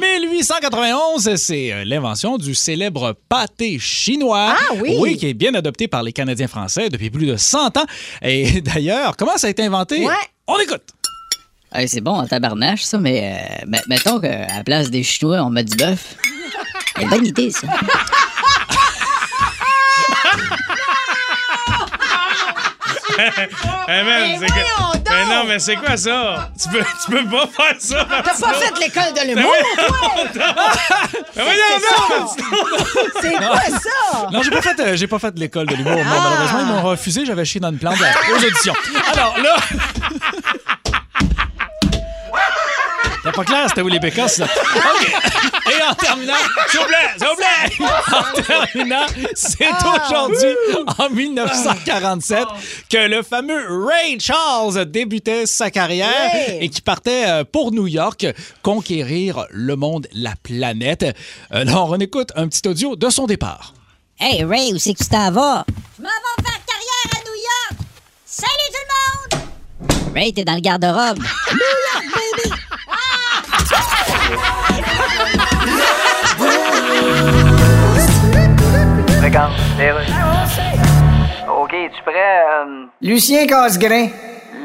[0.00, 4.56] mais- 1891, c'est euh, l'invention du célèbre pâté chinois.
[4.58, 4.96] Ah oui?
[4.98, 7.84] Oui, qui est bien adopté par les Canadiens français depuis plus de 100 ans.
[8.22, 10.04] Et d'ailleurs, comment ça a été inventé?
[10.04, 10.14] Ouais.
[10.48, 10.82] On écoute.
[11.72, 15.38] Hey, c'est bon en tabarnache, ça, mais euh, met- mettons qu'à la place des Chinois,
[15.42, 16.16] on met du bœuf.
[16.96, 17.68] C'est une bonne idée, ça.
[23.18, 24.92] Hey, man, Mais c'est quoi-!
[25.10, 26.50] Mais non, mais c'est quoi ça?
[26.60, 28.06] Tu peux, tu peux pas faire ça!
[28.08, 29.96] T'as pas fait l'école de l'humour, toi?
[30.34, 31.28] donc!
[31.36, 31.60] Mais voyons
[32.20, 32.30] donc,
[33.20, 34.28] C'est quoi ça?
[34.30, 35.94] Non, j'ai pas fait, euh, j'ai pas fait l'école de l'humour.
[35.94, 36.20] moi, Ah!
[36.30, 37.24] Malheureusement, ils m'ont refusé.
[37.26, 38.74] J'avais chié dans une plante aux auditions.
[39.12, 39.56] Alors là.
[43.38, 44.46] Pas clair, c'était où les bécosses, là?
[44.46, 45.12] OK.
[45.70, 46.32] Et en terminant.
[46.68, 47.86] S'il vous plaît, s'il vous plaît!
[48.16, 50.56] En terminant, c'est aujourd'hui,
[50.98, 52.44] en 1947,
[52.90, 58.26] que le fameux Ray Charles débutait sa carrière et qui partait euh, pour New York
[58.62, 61.06] conquérir le monde, la planète.
[61.50, 63.72] Alors, on écoute un petit audio de son départ.
[64.18, 65.64] Hey Ray, où c'est que tu t'en vas?
[65.96, 67.86] Je m'en vais faire carrière à New York.
[68.26, 69.48] Salut tout le monde!
[70.14, 71.18] Ray, t'es dans le garde-robe.
[71.20, 72.07] Regarde,
[79.78, 80.12] les rues.
[81.60, 82.14] OK, es-tu prêt?
[82.14, 84.08] euh, Lucien Casgrain.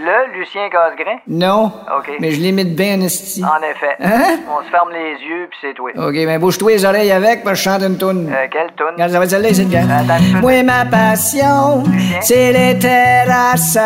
[0.06, 1.18] le Lucien Casgrain?
[1.28, 1.66] Non.
[1.98, 2.12] OK.
[2.20, 3.44] Mais je l'imite bien, esti.
[3.44, 3.96] En effet.
[4.02, 4.40] Hein?
[4.50, 5.92] On se ferme les yeux, puis c'est toi.
[5.96, 8.30] OK, ben bouge-toi les oreilles avec, parce que je chante une toune.
[8.34, 8.94] Euh, quelle toune?
[8.94, 10.42] Regarde, ça va être celle-là, c'est le.
[10.42, 11.84] Moi, ma passion,
[12.22, 13.78] c'est les terrasses.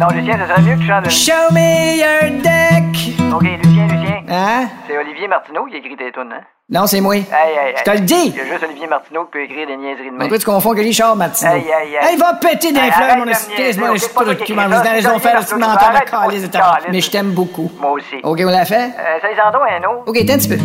[0.00, 1.10] Non, Lucien, ça serait mieux que tu chantes une...
[1.10, 3.09] Show me your deck.
[3.32, 4.22] OK, Lucien, Lucien.
[4.28, 4.68] Hein?
[4.88, 6.42] C'est Olivier Martineau qui écrit tes tunes, hein?
[6.68, 7.16] Non, c'est moi.
[7.16, 7.74] Hey, hey.
[7.78, 8.26] Je te le dis.
[8.28, 10.28] Il y a juste Olivier Martineau qui peut écrire des niaiseries de même.
[10.28, 11.52] toi, tu confonds que Richard Martineau?
[11.52, 12.12] Aïe, aïe, aïe.
[12.12, 15.40] Hey, va péter des fleurs, mon niaiser, Moi, je suis pas ça, vous allez faire
[15.40, 16.58] le petit arrête de calice de.
[16.92, 17.70] Mais je t'aime beaucoup.
[17.80, 18.16] Moi aussi.
[18.22, 18.90] OK, on l'a fait?
[18.98, 20.04] Euh, ça les en donne un autre.
[20.06, 20.58] OK, attends un petit peu.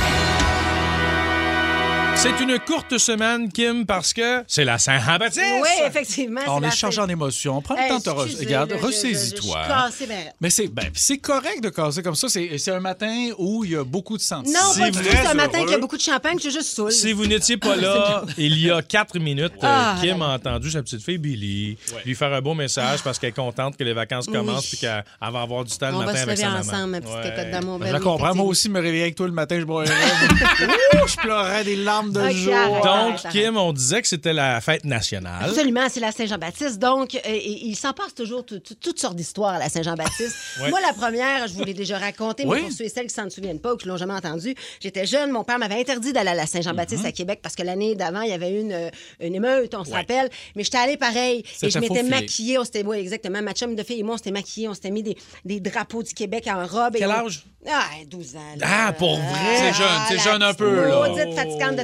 [2.23, 5.43] C'est une courte semaine, Kim, parce que c'est la Saint-Jean-Baptiste.
[5.63, 6.43] Oui, effectivement.
[6.49, 7.63] On est chargé en émotion.
[7.63, 9.59] Prends le Hey, temps de Regarde, je- ressaisis-toi.
[9.99, 12.29] je- je ben- Mais c'est ben, c'est correct de casser comme ça.
[12.29, 14.53] C'est c'est un matin où il y a beaucoup de sentiments.
[14.53, 15.05] Non, pas du tout.
[15.11, 16.93] C'est un matin qu'il y a beaucoup de champagne, je suis juste saoule.
[16.93, 20.35] Si vous n'étiez pas là, il y a quatre minutes, euh, Ah, Kim là, a
[20.37, 23.85] entendu sa petite fille Billy lui faire un beau message parce qu'elle est contente que
[23.85, 24.35] les vacances Oui.
[24.35, 26.49] commencent puis qu'elle elle va avoir du temps le On va matin se avec sa
[26.51, 26.59] maman.
[26.61, 27.23] ensemble, ma petite Ouais.
[27.31, 27.79] cocotte d'amour.
[27.87, 28.35] Je Ben comprends.
[28.35, 29.65] Moi aussi, me réveiller avec toi le matin, je.
[29.71, 32.83] Ouh, je pleurais des larmes de arrête.
[32.83, 32.85] Donc,
[33.25, 35.45] Arrête, Kim, on disait que c'était la fête nationale.
[35.45, 36.79] Absolument, c'est la Saint-Jean-Baptiste.
[36.79, 40.37] Donc, euh, et- il s'en passe toujours tout- tout- toutes sortes d'histoires à la Saint-Jean-Baptiste.
[40.61, 40.71] Ouais.
[40.71, 42.61] Moi, la première, je vous l'ai déjà racontée, mais Oui.
[42.63, 45.31] pour ceux et celles qui s'en souviennent pas ou qui l'ont jamais entendue, j'étais jeune,
[45.31, 47.07] mon père m'avait interdit d'aller à la Saint-Jean-Baptiste Mhm.
[47.09, 49.85] à Québec parce que l'année d'avant, il y avait eu une, euh, une émeute, on
[49.85, 50.29] se rappelle.
[50.57, 51.45] Mais j'étais allée pareil.
[51.63, 52.59] Et je m'étais maquillée.
[52.59, 53.41] On s'était, oui, exactement.
[53.43, 54.69] Ma chum de fille et moi, on s'était maquillée.
[54.69, 56.97] On s'était mis des, des drapeaux du Québec en robe.
[56.97, 57.45] et Quel on- âge?
[57.69, 58.41] Ah, 12 ans.
[58.57, 58.67] là.
[58.89, 59.57] Ah, pour vrai?
[59.59, 61.09] C'est jeune, c'est jeune un peu, là.
[61.09, 61.83] maudite fatigante de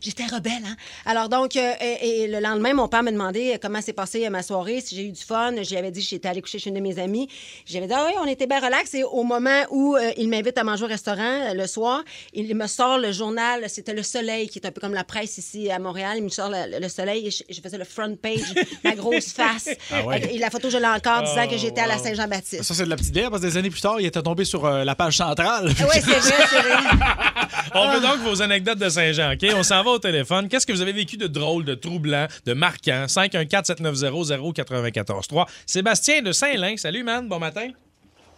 [0.00, 0.76] J'étais rebelle, hein?
[1.06, 4.26] Alors, donc, euh, et, et le lendemain, mon père m'a demandé euh, comment s'est passée
[4.26, 5.52] euh, ma soirée, si j'ai eu du fun.
[5.62, 7.28] J'y avais dit que j'étais allée coucher chez une de mes amies.
[7.66, 8.94] J'avais dit, ah oui, on était bien relax.
[8.94, 12.66] Et au moment où euh, il m'invite à manger au restaurant le soir, il me
[12.66, 15.78] sort le journal, c'était Le Soleil, qui est un peu comme la presse ici à
[15.78, 16.14] Montréal.
[16.18, 19.32] Il me sort le, le Soleil et je, je faisais le front page, ma grosse
[19.32, 19.68] face.
[19.92, 20.34] Ah ouais.
[20.34, 21.98] Et la photo, je l'ai encore, disant Oh, que j'étais à la.
[21.98, 22.62] Saint-Jean-Baptiste.
[22.62, 24.44] Ça, c'est de la petite bière parce que des années plus tard, il était tombé
[24.44, 25.66] sur euh, la page centrale.
[25.66, 26.76] Oui, c'est vrai, c'est vrai.
[27.74, 29.46] On veut donc vos anecdotes de Saint-Jean, OK?
[29.56, 30.48] On s'en va au téléphone.
[30.48, 33.04] Qu'est-ce que vous avez vécu de drôle, de troublant, de marquant?
[33.06, 35.46] 514-790-0943.
[35.66, 36.76] Sébastien de Saint-Lin.
[36.76, 37.28] Salut, man.
[37.28, 37.68] Bon matin.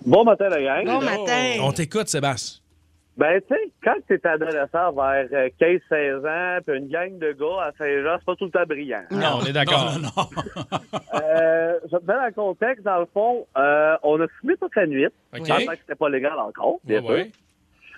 [0.04, 0.84] Bon matin, la gang.
[0.84, 1.54] Bon matin.
[1.62, 2.58] On t'écoute, Sébastien.
[3.16, 7.64] Ben, tu sais, quand t'es adolescent vers euh, 15-16 ans, puis une gang de gars
[7.64, 9.02] à Saint-Jean, c'est pas tout le temps brillant.
[9.10, 9.92] Non, on est d'accord.
[9.94, 10.26] Non, non, non.
[11.22, 14.74] Euh, je te mets dans le contexte, dans le fond, euh, on a fumé toute
[14.76, 15.12] la nuit, OK.
[15.48, 17.14] pendant que c'était pas légal encore, bien Ouais, sûr.
[17.14, 17.30] ouais.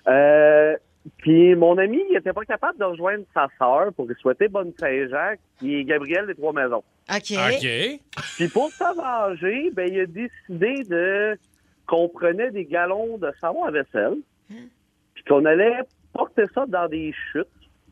[0.09, 0.75] Euh,
[1.19, 4.73] puis mon ami, il était pas capable de rejoindre sa sœur pour lui souhaiter bonne
[4.79, 6.85] Saint-Jean, qui est Gabriel des Trois-Maisons.
[7.11, 7.33] OK.
[7.33, 8.01] OK.
[8.37, 11.39] Puis pour s'arranger, ben, il a décidé de
[11.87, 14.17] qu'on prenait des galons de savon à vaisselle,
[14.49, 15.81] puis qu'on allait
[16.13, 17.47] porter ça dans des chutes.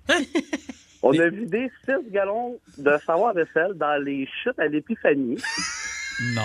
[1.02, 5.42] On a vidé six gallons de savon à vaisselle dans les chutes à l'Épiphanie.
[6.34, 6.42] Non.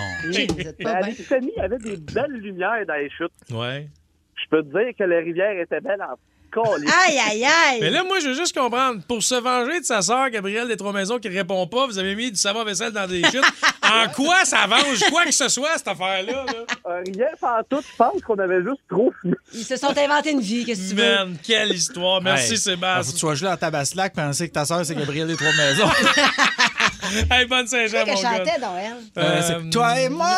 [0.86, 3.34] À l'Épiphanie, il y avait des belles lumières dans les chutes.
[3.52, 3.88] Ouais.
[4.36, 6.16] Je peux te dire que la rivière était belle en.
[6.56, 7.80] Aïe, aïe, aïe.
[7.82, 9.02] Mais là, moi, je veux juste comprendre.
[9.08, 12.32] Pour se venger de sa sœur, Gabrielle des Trois-Maisons, qui répond pas, vous avez mis
[12.32, 13.44] du savon à vaisselle dans des chutes.
[13.84, 16.32] en quoi ça venge quoi que ce soit, cette affaire-là?
[16.46, 16.54] là?
[16.88, 19.36] Euh, Rien pas tout, je pense qu'on avait juste trop fumé.
[19.54, 21.04] Ils se sont inventés une vie, qu'est-ce que tu veux?
[21.04, 22.22] Man, quelle histoire.
[22.22, 23.14] Merci, Hey, Faut que Sébastien.
[23.14, 25.90] tu sois gelé à Tabaslac penser que ta soeur, c'est Gabrielle des Trois-Maisons.
[27.32, 28.16] Hey, bonne Saint-Jean, mon gars.
[28.16, 28.96] chantait dans elle.
[29.18, 30.30] Euh, c'est toi et moi,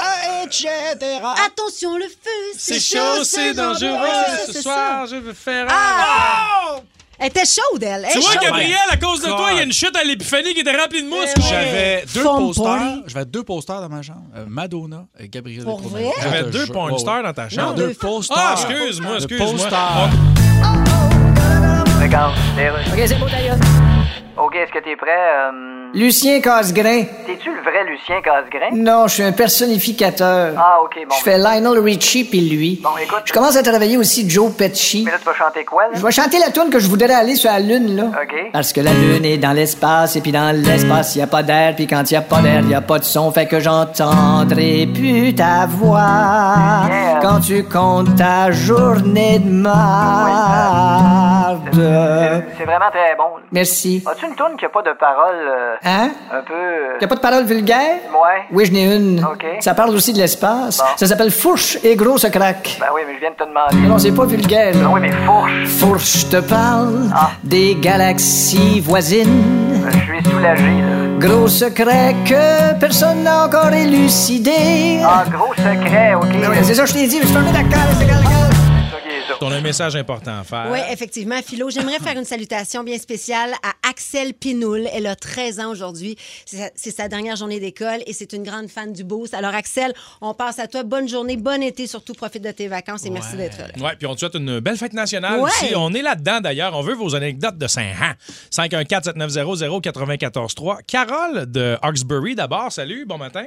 [0.43, 0.67] etc.
[1.46, 3.98] Attention, le feu, C'est chaud, c'est dangereux.
[4.52, 5.72] Ce soir, je veux faire un...
[5.72, 6.80] Ah!
[7.20, 8.06] Elle était chaude, elle.
[8.06, 8.36] Elle Tu vois.
[8.36, 9.38] Gabriel, à cause de God.
[9.38, 11.30] toi, il y a une chute à l'épiphanie qui était remplie de mousse.
[11.36, 11.50] Eh quoi.
[11.50, 12.98] J'avais deux Fun posters.
[13.08, 14.22] J'avais deux posters dans ma chambre.
[14.36, 16.12] Euh, Madonna et Gabrielle Pour vrai?
[16.22, 17.24] J'avais deux ouais.
[17.24, 17.74] dans ta Non, chambre.
[17.74, 18.38] deux posters.
[18.39, 19.52] Ah, excuse-moi, Deux excuse-moi.
[19.52, 20.10] posters.
[22.00, 22.34] Regarde.
[22.93, 23.58] OK, c'est beau, d'ailleurs.
[24.38, 25.10] OK, est-ce que t'es prêt?
[25.95, 27.04] Euh, Lucien Casgrain.
[27.26, 28.69] T'es-tu le vrai Lucien Casgrain?
[28.73, 30.54] Non, je suis un personnificateur.
[30.58, 31.15] Ah, OK, bon.
[31.17, 32.80] Je fais Lionel Richie puis lui.
[32.84, 33.21] Bon, écoute.
[33.26, 35.04] Je commence à travailler aussi Joe Pesci.
[35.06, 35.89] Mais là, tu vas chanter quoi, là?
[35.93, 38.04] Je vais chanter la tune que je voudrais aller sur la Lune, là.
[38.21, 38.36] OK.
[38.54, 41.76] Parce que la Lune est dans l'espace, et puis dans l'espace, il a pas d'air,
[41.76, 43.60] puis quand il y a pas d'air, il y a pas de son, fait que
[43.60, 45.97] j'entendrai plus ta voix
[46.88, 47.19] Yeah.
[47.21, 49.67] quand tu comptes ta journée de marde.
[52.58, 53.23] C'est vraiment très bon.
[53.52, 54.04] Merci.
[54.10, 56.12] As-tu une tourne qui a pas de paroles euh, Hein?
[56.32, 56.54] un peu...
[56.54, 58.00] euh, a pas de parole vulgaire?
[58.12, 58.46] Ouais.
[58.52, 59.20] Oui, je n'ai une.
[59.24, 59.46] OK.
[59.62, 60.78] Ça parle aussi de l'espace.
[60.78, 60.84] Bon.
[60.98, 62.78] Ça s'appelle Fourche et Gros se craque.
[62.80, 63.88] Ben oui, mais je viens de te demander.
[63.88, 64.74] Non, c'est pas vulgaire.
[64.76, 64.82] là.
[64.82, 65.66] Ben oui, mais fourche.
[65.68, 67.30] Fourche te parle Ah.
[67.43, 69.43] des galaxies voisines.
[69.89, 71.20] Je suis soulagé, là.
[71.20, 74.99] Gros secret que personne n'a encore élucidé.
[75.04, 76.28] Ah, gros secret, OK.
[76.41, 78.06] Ben oui, c'est ça je t'ai dit, je suis fermé d'accord, c'est
[79.38, 79.38] égal, égal.
[79.38, 79.46] C'est ça qui est ça.
[79.46, 80.68] On a un message important à faire.
[80.72, 81.70] Oui, effectivement, Philo.
[81.70, 84.88] J'aimerais faire une salutation bien spéciale à Axel Pinoul.
[84.94, 86.18] Elle a 13 ans aujourd'hui.
[86.46, 89.34] C'est sa- dernière journée d'école et c'est une grande fan du Boost.
[89.34, 90.84] Alors, Axel, on passe à toi.
[90.84, 91.88] Bonne journée, bon été.
[91.88, 93.68] Surtout, profite de tes vacances et merci d'être là.
[93.84, 95.50] Ouais, puis on te souhaite une belle fête nationale Ouais.
[95.50, 95.74] aussi.
[95.76, 96.76] On est là-dedans d'ailleurs.
[96.76, 98.14] On veut vos anecdotes de Saint-Han.
[98.52, 100.80] 514-790-0943.
[100.86, 102.72] Carole de Hawkesbury d'abord.
[102.72, 103.46] Salut, bon matin.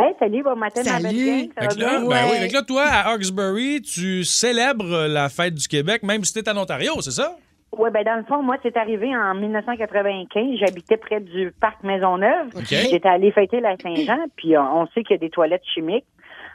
[0.00, 1.02] Hey, salut, bon matin, ma Salut.
[1.02, 2.08] belle gang, ça va Fait que là, bien?
[2.08, 6.22] ben oui, fait que là, toi, à Hawkesbury, tu célèbres la fête du Québec, même
[6.24, 7.36] si t'es en Ontario, c'est ça?
[7.76, 10.56] Oui, ben dans le fond, moi, c'est arrivé en 1995.
[10.60, 12.48] J'habitais près du parc Maisonneuve.
[12.56, 12.64] OK.
[12.68, 16.06] J'étais allée fêter la Saint-Jean, puis on, sait qu'il y a des toilettes chimiques.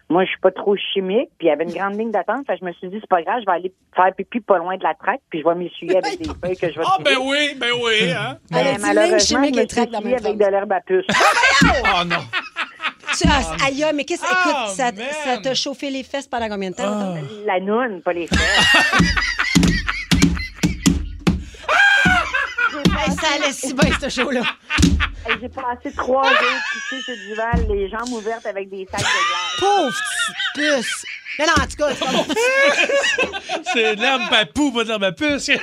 [0.09, 2.45] Moi, je suis pas trop chimique, puis il y avait une grande ligne d'attente.
[2.45, 4.75] Fait je me suis dit, c'est pas grave, je vais aller faire pipi pas loin
[4.77, 7.17] de la traque, puis je vais m'essuyer avec des feuilles que je vais Ah, ben
[7.21, 8.37] oui, ben oui, hein?
[8.51, 11.05] Ligne malheureusement, chimique je me suis avec de l'herbe à puce.
[11.63, 12.17] Oh non!
[13.17, 14.91] Tu as, aïe, mais qu'est-ce Ah, écoute, ça,
[15.23, 17.13] ça t'a chauffé les fesses pendant combien de temps?
[17.13, 17.27] mettons?
[17.45, 18.39] La noune, pas les fesses.
[23.05, 24.41] Hey, ça allait si bien, ce show-là.
[25.27, 28.99] Hey, J'ai passé trois jours couché sur du Duval, les jambes ouvertes avec des sacs
[29.01, 29.59] de glace.
[29.59, 29.91] Pauvre
[30.55, 31.05] petite puce.
[31.39, 32.11] Mais non, en tout cas, c'est pas.
[33.73, 35.49] C'est de l'herbe à poux, pas de l'herbe à puce.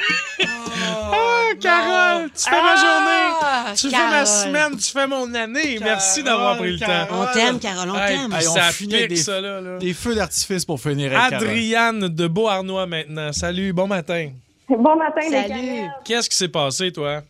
[1.12, 4.27] Ah, Carole, tu fais ma Ah, journée, tu fais ma Carole.
[4.27, 5.79] semaine, tu fais mon année.
[5.83, 7.09] Merci d'avoir pris le temps.
[7.11, 8.33] On t'aime, Carole, on Hey, t'aime.
[8.33, 9.79] hey, on ça finit avec pique, des, ça, là, là.
[9.79, 11.49] des feux d'artifice pour finir avec Carole.
[11.49, 13.33] Adriane de Beauharnois maintenant.
[13.33, 14.31] Salut, bon matin.
[14.68, 15.89] Bon matin, les Salut.
[16.05, 17.23] Qu'est-ce qui s'est passé, toi?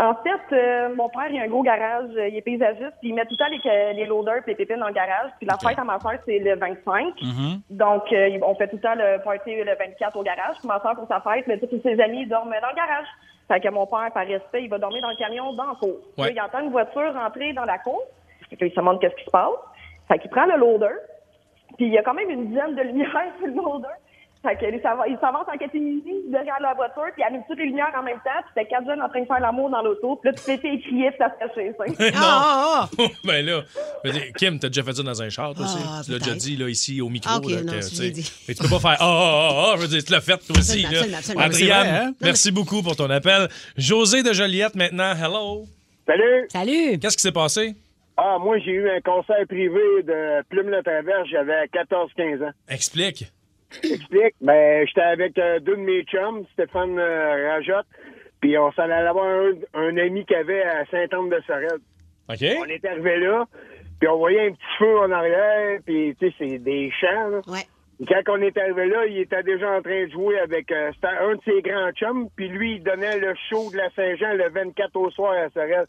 [0.00, 3.10] En fait, euh, mon père, il a un gros garage, euh, il est paysagiste, puis
[3.10, 5.30] il met tout le temps les, ca- les loaders et les pépines dans le garage.
[5.38, 7.14] Puis la fête à ma soeur, c'est le 25.
[7.68, 10.56] Donc, euh, on fait tout le temps le party le 24 au garage.
[10.58, 13.06] Puis ma soeur, pour sa fête, mais tous ses amis ils dorment dans le garage.
[13.46, 15.96] Fait que mon père, par respect, il va dormir dans le camion dans la cour.
[16.16, 16.26] Ouais.
[16.28, 18.00] Là, il entend une voiture rentrer dans la cour.
[18.48, 19.50] Fait qu'il se demande qu'est-ce qui se passe.
[20.08, 20.94] Fait qu'il prend le loader.
[21.76, 23.88] Puis il y a quand même une dizaine de lumières sur le loader.
[24.42, 27.42] Fait que lui, ça va- il s'avance en catimini derrière la voiture, puis il allume
[27.46, 29.68] toutes les lumières en même temps, puis c'était quatre jeunes en train de faire l'amour
[29.68, 31.84] dans l'auto, puis là, tu t'es fait crier, puis ça se cachait, ça.
[32.16, 33.60] Ah, ah, ben là,
[34.02, 35.76] je veux dire, Kim, t'as déjà fait ça dans un char, toi aussi?
[35.86, 37.30] Ah, tu l'as déjà dit, là, ici, au micro.
[37.30, 38.32] Ah, là, non, que, je tu sais, l'ai dit.
[38.48, 40.38] Mais tu peux pas faire Ah, ah, ah, ah, je veux dire, tu l'as fait,
[40.38, 40.86] toi aussi.
[40.86, 41.18] Absolument, là.
[41.18, 41.44] absolument, absolument.
[41.44, 42.14] Adriane, C'est vrai, hein?
[42.22, 43.48] merci beaucoup pour ton appel.
[43.76, 45.12] José de Joliette, maintenant.
[45.22, 45.64] Hello.
[46.06, 46.46] Salut!
[46.48, 46.98] Salut!
[46.98, 47.74] Qu'est-ce qui s'est passé?
[48.16, 52.50] Ah, moi, j'ai eu un concert privé de Plume le Traverse, j'avais 14-15 ans.
[52.68, 53.26] Explique.
[53.82, 54.34] Explique.
[54.40, 57.86] Ben, j'étais avec euh, deux de mes chums, Stéphane euh, Rajotte,
[58.40, 61.78] puis on s'en allait voir un, un ami qui avait à Saint-Anne-de-Sorel.
[62.28, 62.44] OK.
[62.60, 63.46] On est arrivé là,
[63.98, 67.40] puis on voyait un petit feu en arrière, puis tu sais, c'est des champs, là.
[67.46, 67.66] Ouais.
[68.00, 70.90] Et Quand on est arrivé là, il était déjà en train de jouer avec euh,
[70.94, 74.32] c'était un de ses grands chums, puis lui, il donnait le show de la Saint-Jean
[74.34, 75.86] le 24 au soir à Sorel.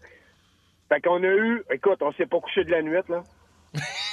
[0.90, 3.24] Fait qu'on a eu, écoute, on s'est pas couché de la nuit, là.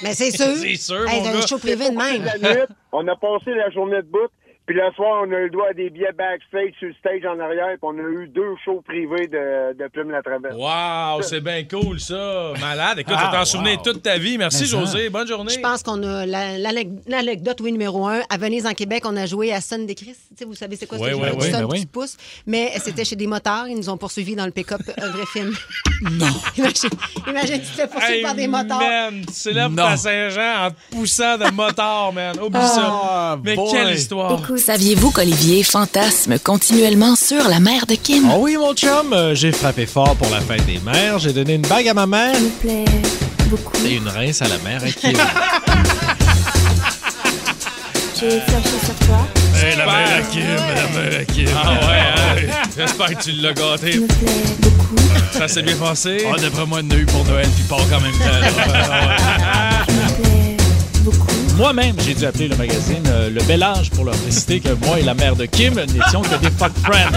[0.01, 0.55] Mais c'est sûr.
[0.55, 1.45] C'est sûr, Hey, mon gars.
[1.47, 2.23] show privé de même.
[2.23, 4.27] la nuit, on a passé la journée de bout,
[4.69, 7.25] puis le soir, on a eu le droit à des billets backstage sur le stage
[7.25, 10.55] en arrière, puis on a eu deux shows privés de, de Plume la Traverse.
[10.55, 12.53] Wow, c'est bien cool, ça.
[12.61, 12.99] Malade.
[12.99, 13.45] Écoute, Ah, tu t'en wow.
[13.45, 14.37] souvenir toute ta vie.
[14.37, 14.67] Merci, Mais.
[14.67, 15.09] José.
[15.09, 15.51] Bonne journée.
[15.55, 18.21] Je pense qu'on a la- l'anec- l'anecdote, oui, numéro un.
[18.29, 20.21] À Venise, en Québec, on a joué à Sonne des Christ.
[20.45, 21.29] Vous savez, c'est quoi ce Tu ouais.
[21.31, 21.85] sonnes, Ben tu oui.
[21.87, 22.17] te pousses.
[22.45, 23.67] Mais c'était chez des motards.
[23.69, 25.51] Ils nous ont poursuivis dans le pick-up, un vrai film.
[26.01, 26.27] Non.
[26.57, 26.89] imagine,
[27.27, 28.79] imagine, tu te fais poursuivre Hey, par des motards.
[28.79, 32.39] Man, tu célèbres ta Saint-Jean en te poussant de motard, man.
[32.39, 33.39] Oublie Ah, ça.
[33.43, 33.67] Mais boy.
[33.69, 34.41] quelle histoire.
[34.59, 38.29] Saviez-vous qu'Olivier fantasme continuellement sur la mère de Kim?
[38.31, 41.17] Oh oui, mon chum, euh, j'ai frappé fort pour la fête des mères.
[41.17, 42.35] J'ai donné une bague à ma mère.
[42.61, 42.85] plaît
[43.49, 43.77] beaucoup.
[43.85, 45.13] Et une rince à la mère à Kim.
[48.19, 49.25] J'ai flashé sur toi.
[49.55, 51.47] Hey, la mère à Kim, la mère à Kim.
[51.55, 51.99] Ah ouais,
[52.49, 52.67] hein?
[52.77, 53.91] J'espère que tu l'as gâté.
[53.91, 54.07] plaît
[54.59, 54.95] beaucoup.
[55.31, 56.25] Ça s'est bien passé?
[56.29, 58.39] Ah, d'après moi, il a eu pour Noël, puis pas en même temps.
[58.41, 58.49] là.
[59.68, 59.68] beaucoup.
[61.59, 64.97] Moi-même, j'ai dû appeler le magazine euh, Le Bel Âge pour leur préciser que moi
[64.97, 67.11] et la mère de Kim n'étions que des fuck friends.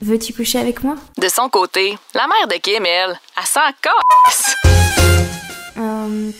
[0.00, 0.96] Veux-tu coucher avec moi?
[1.20, 4.54] De son côté, la mère de Kim, elle, elle s'en casse.
[5.76, 6.30] Euh,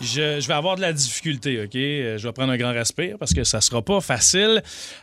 [0.00, 1.74] Je, je vais avoir de la difficulté, OK?
[1.76, 4.62] Euh, Je vais prendre un grand respire parce que ça sera pas facile.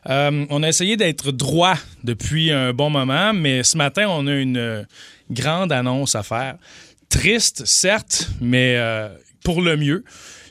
[0.10, 4.34] Euh, on a essayé d'être droit depuis un bon moment, mais ce matin, on a
[4.34, 4.88] une
[5.30, 6.56] grande annonce à faire.
[7.12, 9.10] Triste, certes, mais euh,
[9.44, 10.04] pour le mieux.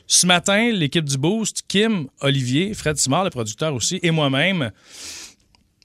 [0.05, 4.71] Ce matin, l'équipe du Boost, Kim, Olivier, Fred Simard, le producteur aussi, et moi-même,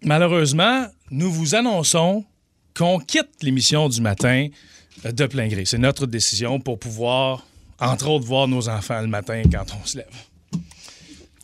[0.03, 2.25] malheureusement, nous vous annonçons
[2.77, 4.49] qu'on quitte l'émission du matin
[5.05, 5.65] de plein gré.
[5.65, 7.47] C'est notre décision pour pouvoir,
[7.81, 10.07] entre autres, voir nos enfants le matin quand on se lève.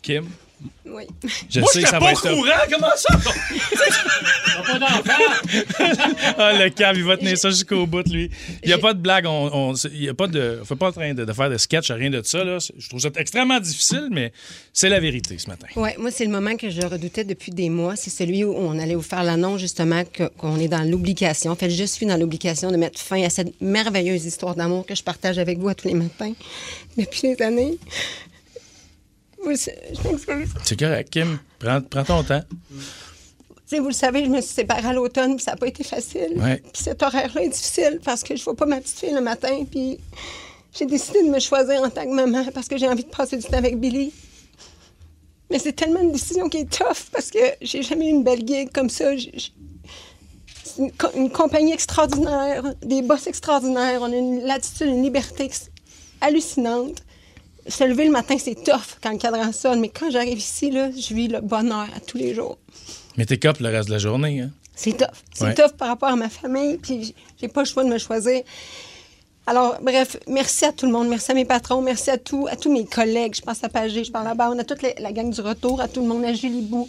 [0.03, 0.27] Kim?
[0.85, 1.03] Oui.
[1.49, 2.21] Je Moi, sais que ça pas va au être...
[2.21, 3.17] courant, comment ça?
[4.67, 6.33] pas d'enfant!
[6.37, 8.29] ah, le cave, il va tenir ça jusqu'au bout, lui.
[8.63, 9.25] Il n'y a pas de blague.
[9.25, 11.49] On, on, il y a pas de, on fait pas en train de, de faire
[11.49, 12.43] de sketch, rien de ça.
[12.43, 12.57] Là.
[12.77, 14.31] Je trouve ça extrêmement difficile, mais
[14.71, 15.67] c'est la vérité ce matin.
[15.75, 17.95] Oui, moi, c'est le moment que je redoutais depuis des mois.
[17.95, 20.03] C'est celui où on allait vous faire l'annonce, justement,
[20.37, 21.51] qu'on est dans l'obligation.
[21.51, 24.95] En fait, je suis dans l'obligation de mettre fin à cette merveilleuse histoire d'amour que
[24.95, 26.33] je partage avec vous à tous les matins
[26.97, 27.77] depuis des années.
[29.55, 31.39] C'est- correct, Kim.
[31.59, 32.41] Prends, prends ton temps.
[33.71, 36.33] Vous le savez, je me suis séparée à l'automne, puis ça n'a pas été facile.
[36.37, 36.57] Ouais.
[36.73, 39.21] Puis cet horaire-là est difficile parce que je ne vois pas ma petite fille le
[39.21, 39.97] matin, puis
[40.77, 43.35] j'ai décidé de me choisir en tant que maman parce que j'ai envie de passer
[43.37, 44.13] du temps avec Billy.
[45.49, 48.47] Mais c'est tellement une décision qui est tough parce que j'ai jamais eu une belle
[48.47, 49.15] gig comme ça.
[49.17, 49.31] J'ai-
[50.63, 55.49] C'est une, co- une compagnie extraordinaire, des boss extraordinaires, on a une latitude, une liberté
[56.21, 57.03] hallucinante.
[57.67, 60.89] Se lever le matin, c'est tough quand le cadran sonne, mais quand j'arrive ici, là,
[60.91, 62.57] je vis le bonheur à tous les jours.
[63.17, 64.51] Mais t'es cop le reste de la journée, hein?
[64.75, 65.07] C'est tough.
[65.33, 65.53] C'est Ouais.
[65.53, 68.41] tough par rapport à ma famille, puis j'ai pas le choix de me choisir.
[69.45, 72.55] Alors, bref, merci à tout le monde, merci à mes patrons, merci à, tout, à
[72.55, 73.35] tous mes collègues.
[73.35, 75.79] Je pense à Pagé, je parle à Baon, à toute la, la gang du retour,
[75.81, 76.87] à tout le monde, à Julie Bou.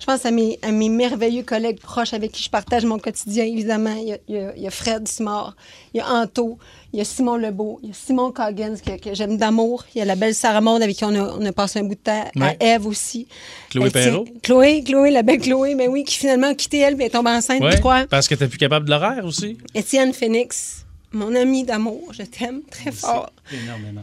[0.00, 3.44] Je pense à mes, à mes merveilleux collègues proches avec qui je partage mon quotidien,
[3.44, 3.94] évidemment.
[3.96, 5.54] Il y a, il y a- il y a Fred Simard,
[5.92, 6.58] il y a Anto,
[6.92, 9.84] il y a Simon Lebeau, il y a Simon Coggins que, que j'aime d'amour.
[9.94, 11.84] Il y a la belle Sarah Maud avec qui on a, on a passé un
[11.84, 12.24] bout de temps.
[12.34, 12.56] Ouais.
[12.60, 13.26] À Eve aussi.
[13.68, 14.24] Chloé Perrault.
[14.42, 17.30] Chloé, Chloé, la belle Chloé, mais oui, qui finalement a quitté elle, puis est tombée
[17.30, 18.06] enceinte, Ouais, je crois.
[18.08, 19.58] parce que t'es plus capable de l'horaire aussi.
[19.74, 23.30] Étienne Phoenix, mon ami d'amour, je t'aime très fort.
[23.52, 24.02] Énormément.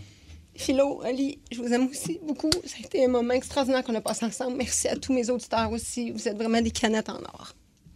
[0.57, 2.49] Philo, Ali, je vous aime aussi beaucoup.
[2.65, 4.57] Ça a été un moment extraordinaire qu'on a passé ensemble.
[4.57, 6.11] Merci à tous mes auditeurs aussi.
[6.11, 7.53] Vous êtes vraiment des canettes en or.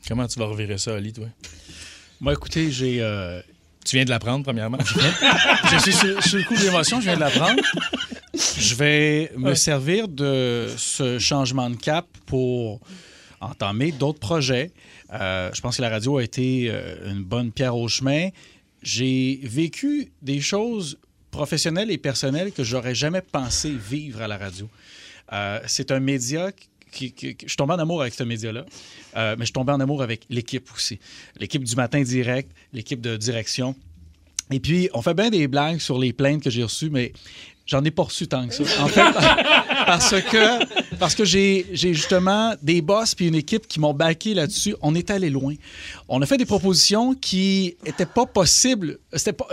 [0.08, 1.26] Comment tu vas revirer ça, Ali, toi?
[2.20, 3.02] Moi, écoutez, j'ai.
[3.02, 3.42] euh,
[3.84, 4.78] Tu viens de l'apprendre, premièrement.
[5.72, 7.62] je suis sur, sur le coup de l'émotion, je viens de l'apprendre.
[8.34, 9.56] Je vais me Ouais.
[9.56, 12.80] servir de ce changement de cap pour
[13.42, 14.72] entamer d'autres projets.
[15.14, 18.30] Euh, je pense que la radio a été euh, une bonne pierre au chemin.
[18.84, 20.98] J'ai vécu des choses
[21.32, 24.70] professionnelles et personnelles que j'aurais jamais pensé vivre à la radio.
[25.34, 26.52] Euh, c'est un média
[26.92, 28.66] qui, je suis en amour avec ce média-là,
[29.16, 31.00] euh, mais je suis tombé en amour avec l'équipe aussi.
[31.38, 33.76] L'équipe du matin direct, l'équipe de direction.
[34.52, 37.14] Et puis, on fait bien des blagues sur les plaintes que j'ai reçues, mais
[37.72, 38.64] j'en ai pas reçu tant que ça.
[38.84, 39.02] En fait,
[41.00, 44.76] parce que, j'ai justement des boss puis une équipe qui m'ont baqué là-dessus.
[44.82, 45.56] On est allé loin.
[46.10, 49.00] On a fait des propositions qui étaient pas possibles.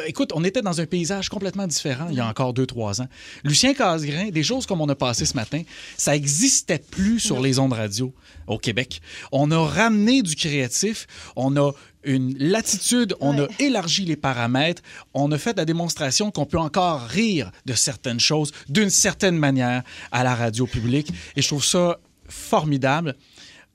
[0.06, 3.08] Écoute, on était dans un paysage complètement différent il y a encore deux, trois ans.
[3.44, 5.62] Lucien Casgrain, des choses comme on a passé ce matin,
[5.96, 8.12] ça existait plus sur les ondes radio
[8.48, 9.00] au Québec.
[9.30, 11.06] On a ramené du créatif.
[11.36, 11.72] On a
[12.08, 14.82] une latitude, on a élargi les paramètres,
[15.14, 19.82] on a fait la démonstration qu'on peut encore rire de certaines choses d'une certaine manière
[20.10, 21.12] à la radio publique.
[21.36, 23.14] Et je trouve ça formidable.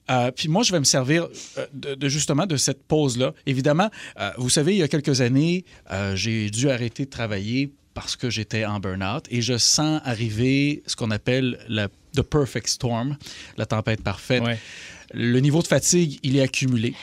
[0.09, 1.27] Euh, puis moi, je vais me servir
[1.57, 3.34] euh, de, de justement de cette pause-là.
[3.45, 7.71] Évidemment, euh, vous savez, il y a quelques années, euh, j'ai dû arrêter de travailler
[7.93, 12.67] parce que j'étais en burn-out et je sens arriver ce qu'on appelle la the perfect
[12.67, 13.17] storm,
[13.57, 14.43] la tempête parfaite.
[15.13, 16.95] Le niveau de fatigue, il est accumulé.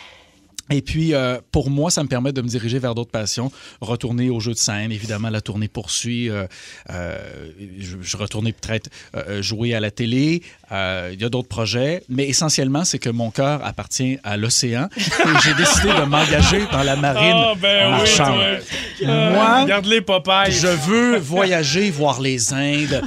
[0.71, 3.51] Et puis, euh, pour moi, ça me permet de me diriger vers d'autres passions,
[3.81, 4.93] retourner au jeu de scène.
[4.93, 6.31] Évidemment, la tournée poursuit.
[6.31, 6.47] euh,
[6.91, 7.19] euh,
[7.79, 8.89] je, je retournais peut-être
[9.41, 10.43] jouer à la télé.
[10.71, 12.03] Il y a d'autres projets.
[12.09, 14.89] Mais essentiellement, c'est que mon cœur appartient à l'océan.
[14.97, 15.03] Et
[15.45, 18.39] j'ai décidé de m'engager dans la marine Ah, ben oui, marchande.
[19.01, 19.07] toi.
[19.07, 20.53] Moi, Ah, Regarde les Popeyes.
[20.53, 23.03] je veux voyager, voir les Indes.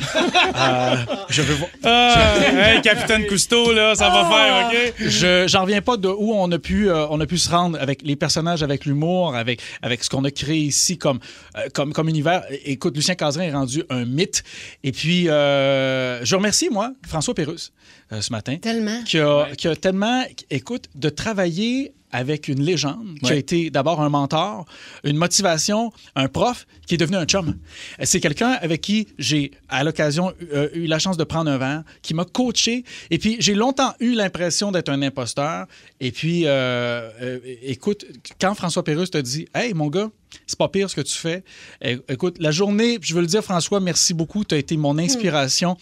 [1.29, 1.69] Je veux voir...
[1.83, 2.35] Ah,
[2.73, 4.93] hey, Capitaine Cousteau, là, ça va faire, OK?
[4.99, 8.01] Je j'en reviens pas de où on a pu on a pu se rendre avec
[8.01, 11.19] les personnages, avec l'humour, avec avec ce qu'on a créé ici comme
[11.57, 12.43] euh, comme comme univers.
[12.65, 14.43] Écoute, Lucien Cazerin est rendu un mythe.
[14.83, 17.71] Et puis euh, je remercie moi François Pérusse
[18.11, 18.57] euh, ce matin.
[18.57, 19.03] Tellement.
[19.03, 23.99] Qui a, qui a tellement écoute de travailler avec une légende qui a été d'abord
[24.01, 24.65] un mentor,
[25.03, 27.57] une motivation, un prof qui est devenu un chum.
[28.03, 31.83] C'est quelqu'un avec qui j'ai à l'occasion euh, eu la chance de prendre un verre,
[32.01, 35.65] qui m'a coaché et puis j'ai longtemps eu l'impression d'être un imposteur
[35.99, 38.05] et puis euh, euh, écoute
[38.39, 40.09] quand François Pérusse te dit "Hey mon gars,
[40.47, 41.43] c'est pas pire ce que tu fais."
[41.81, 44.97] É- Écoute, la journée, je veux le dire François, merci beaucoup, tu as été mon
[44.99, 45.77] inspiration.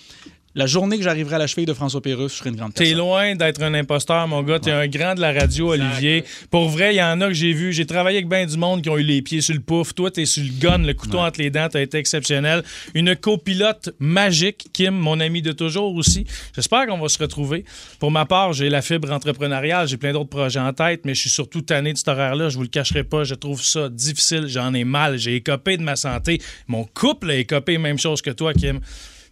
[0.54, 2.84] La journée que j'arriverai à la cheville de François Pérusse, je serai une grande T'es
[2.84, 2.98] personne.
[3.00, 4.60] loin d'être un imposteur, mon gars.
[4.60, 6.26] T'es un grand de la radio, Olivier.
[6.50, 7.72] Pour vrai, il y en a que j'ai vu.
[7.72, 9.94] J'ai travaillé avec bien du monde qui ont eu les pieds sur le pouf.
[9.94, 11.70] Toi, t'es sur le gun, le couteau entre les dents.
[11.72, 12.64] T'as été exceptionnel.
[12.94, 16.26] Une copilote magique, Kim, mon ami de toujours aussi.
[16.54, 17.64] J'espère qu'on va se retrouver.
[18.00, 19.88] Pour ma part, j'ai la fibre entrepreneuriale.
[19.88, 22.50] J'ai plein d'autres projets en tête, mais je suis surtout tanné de cet horaire-là.
[22.50, 23.24] Je vous le cacherai pas.
[23.24, 24.48] Je trouve ça difficile.
[24.48, 25.18] J'en ai mal.
[25.18, 26.42] J'ai écopé de ma santé.
[26.68, 28.82] Mon couple a écopé, même chose que toi, Kim.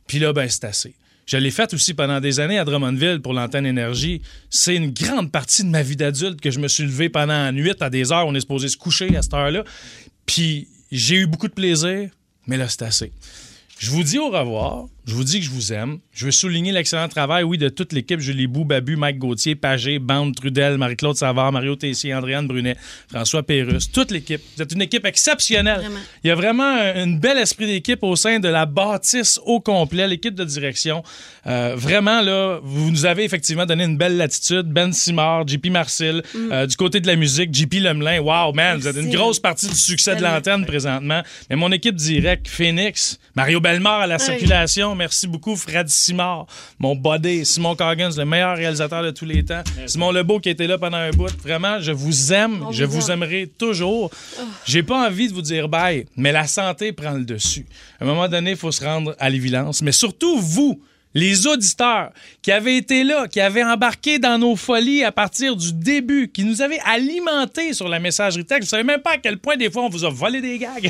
[0.07, 0.95] Puis là, ben, c'est assez.
[1.29, 4.23] Je l'ai fait aussi pendant des années à Drummondville pour l'antenne énergie.
[4.49, 7.51] C'est une grande partie de ma vie d'adulte que je me suis levé pendant la
[7.51, 9.63] nuit à des heures on est supposé se coucher à cette heure-là.
[10.25, 12.09] Puis j'ai eu beaucoup de plaisir,
[12.47, 13.11] mais là, c'est assez.
[13.77, 14.87] Je vous dis au revoir.
[15.09, 15.97] Je vous dis que je vous aime.
[16.13, 18.19] Je veux souligner l'excellent travail, oui, de toute l'équipe.
[18.19, 22.75] Julie Bou, Babu, Mike Gauthier, Pagé, Bande, Trudel, Marie-Claude Savard, Mario Tessier, Andréane Brunet,
[23.09, 24.39] François Pérusse, toute l'équipe.
[24.55, 25.79] Vous êtes une équipe exceptionnelle.
[25.79, 25.99] Vraiment.
[26.23, 29.59] Il y a vraiment un, un bel esprit d'équipe au sein de la bâtisse au
[29.59, 31.01] complet, l'équipe de direction.
[31.47, 34.67] Euh, vraiment, là, vous nous avez effectivement donné une belle latitude.
[34.67, 38.19] Ben Simard, JP Marcel, euh, du côté de la musique, JP Lemelin.
[38.19, 41.23] Wow, man, vous êtes une grosse partie du succès de l'antenne présentement.
[41.49, 46.45] Mais mon équipe directe, Phoenix, Mario Bellemare à la circulation, Merci beaucoup, Fred Simard,
[46.77, 49.63] mon body, Simon Coggins, le meilleur réalisateur de tous les temps.
[49.87, 51.31] Simon Lebeau qui était là pendant un bout.
[51.41, 52.65] Vraiment, je vous aime.
[52.67, 53.23] On je vous vous aime.
[53.23, 54.11] aimerai toujours.
[54.65, 57.65] J'ai pas envie de vous dire bye, mais la santé prend le dessus.
[58.01, 59.81] À un moment donné, il faut se rendre à l'évidence.
[59.81, 60.81] Mais surtout, vous,
[61.13, 65.73] les auditeurs qui avaient été là, qui avaient embarqué dans nos folies à partir du
[65.73, 68.69] début, qui nous avaient alimentés sur la messagerie texte.
[68.69, 70.89] Vous savez même pas à quel point des fois on vous a volé des gags.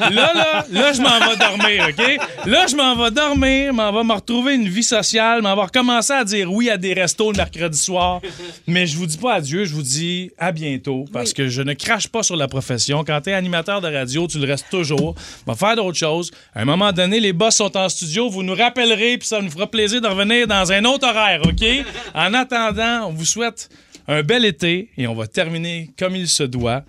[0.00, 2.46] là, là, là, je m'en vais dormir, OK?
[2.46, 6.12] Là, je m'en vais dormir, m'en vais me retrouver une vie sociale, m'en vais recommencer
[6.12, 8.20] à dire oui à des restos le mercredi soir.
[8.66, 11.74] Mais je vous dis pas adieu, je vous dis à bientôt parce que je ne
[11.74, 13.04] crache pas sur la profession.
[13.04, 15.14] Quand tu es animateur de radio, tu le restes toujours.
[15.46, 16.30] On va faire d'autres choses.
[16.54, 19.50] À un moment donné, les boss sont en studio, vous nous rappellerez, puis ça nous
[19.50, 21.64] fera plaisir de revenir dans un autre horaire, OK?
[22.14, 23.68] En attendant, on vous souhaite
[24.06, 26.84] un bel été et on va terminer comme il se doit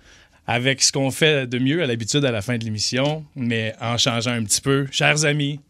[0.46, 3.98] avec ce qu'on fait de mieux à l'habitude à la fin de l'émission, mais en
[3.98, 4.86] changeant un petit peu.
[4.92, 5.60] Chers amis,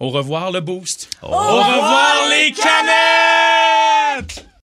[0.00, 1.10] au revoir le boost.
[1.22, 4.46] Au, revoir les canettes!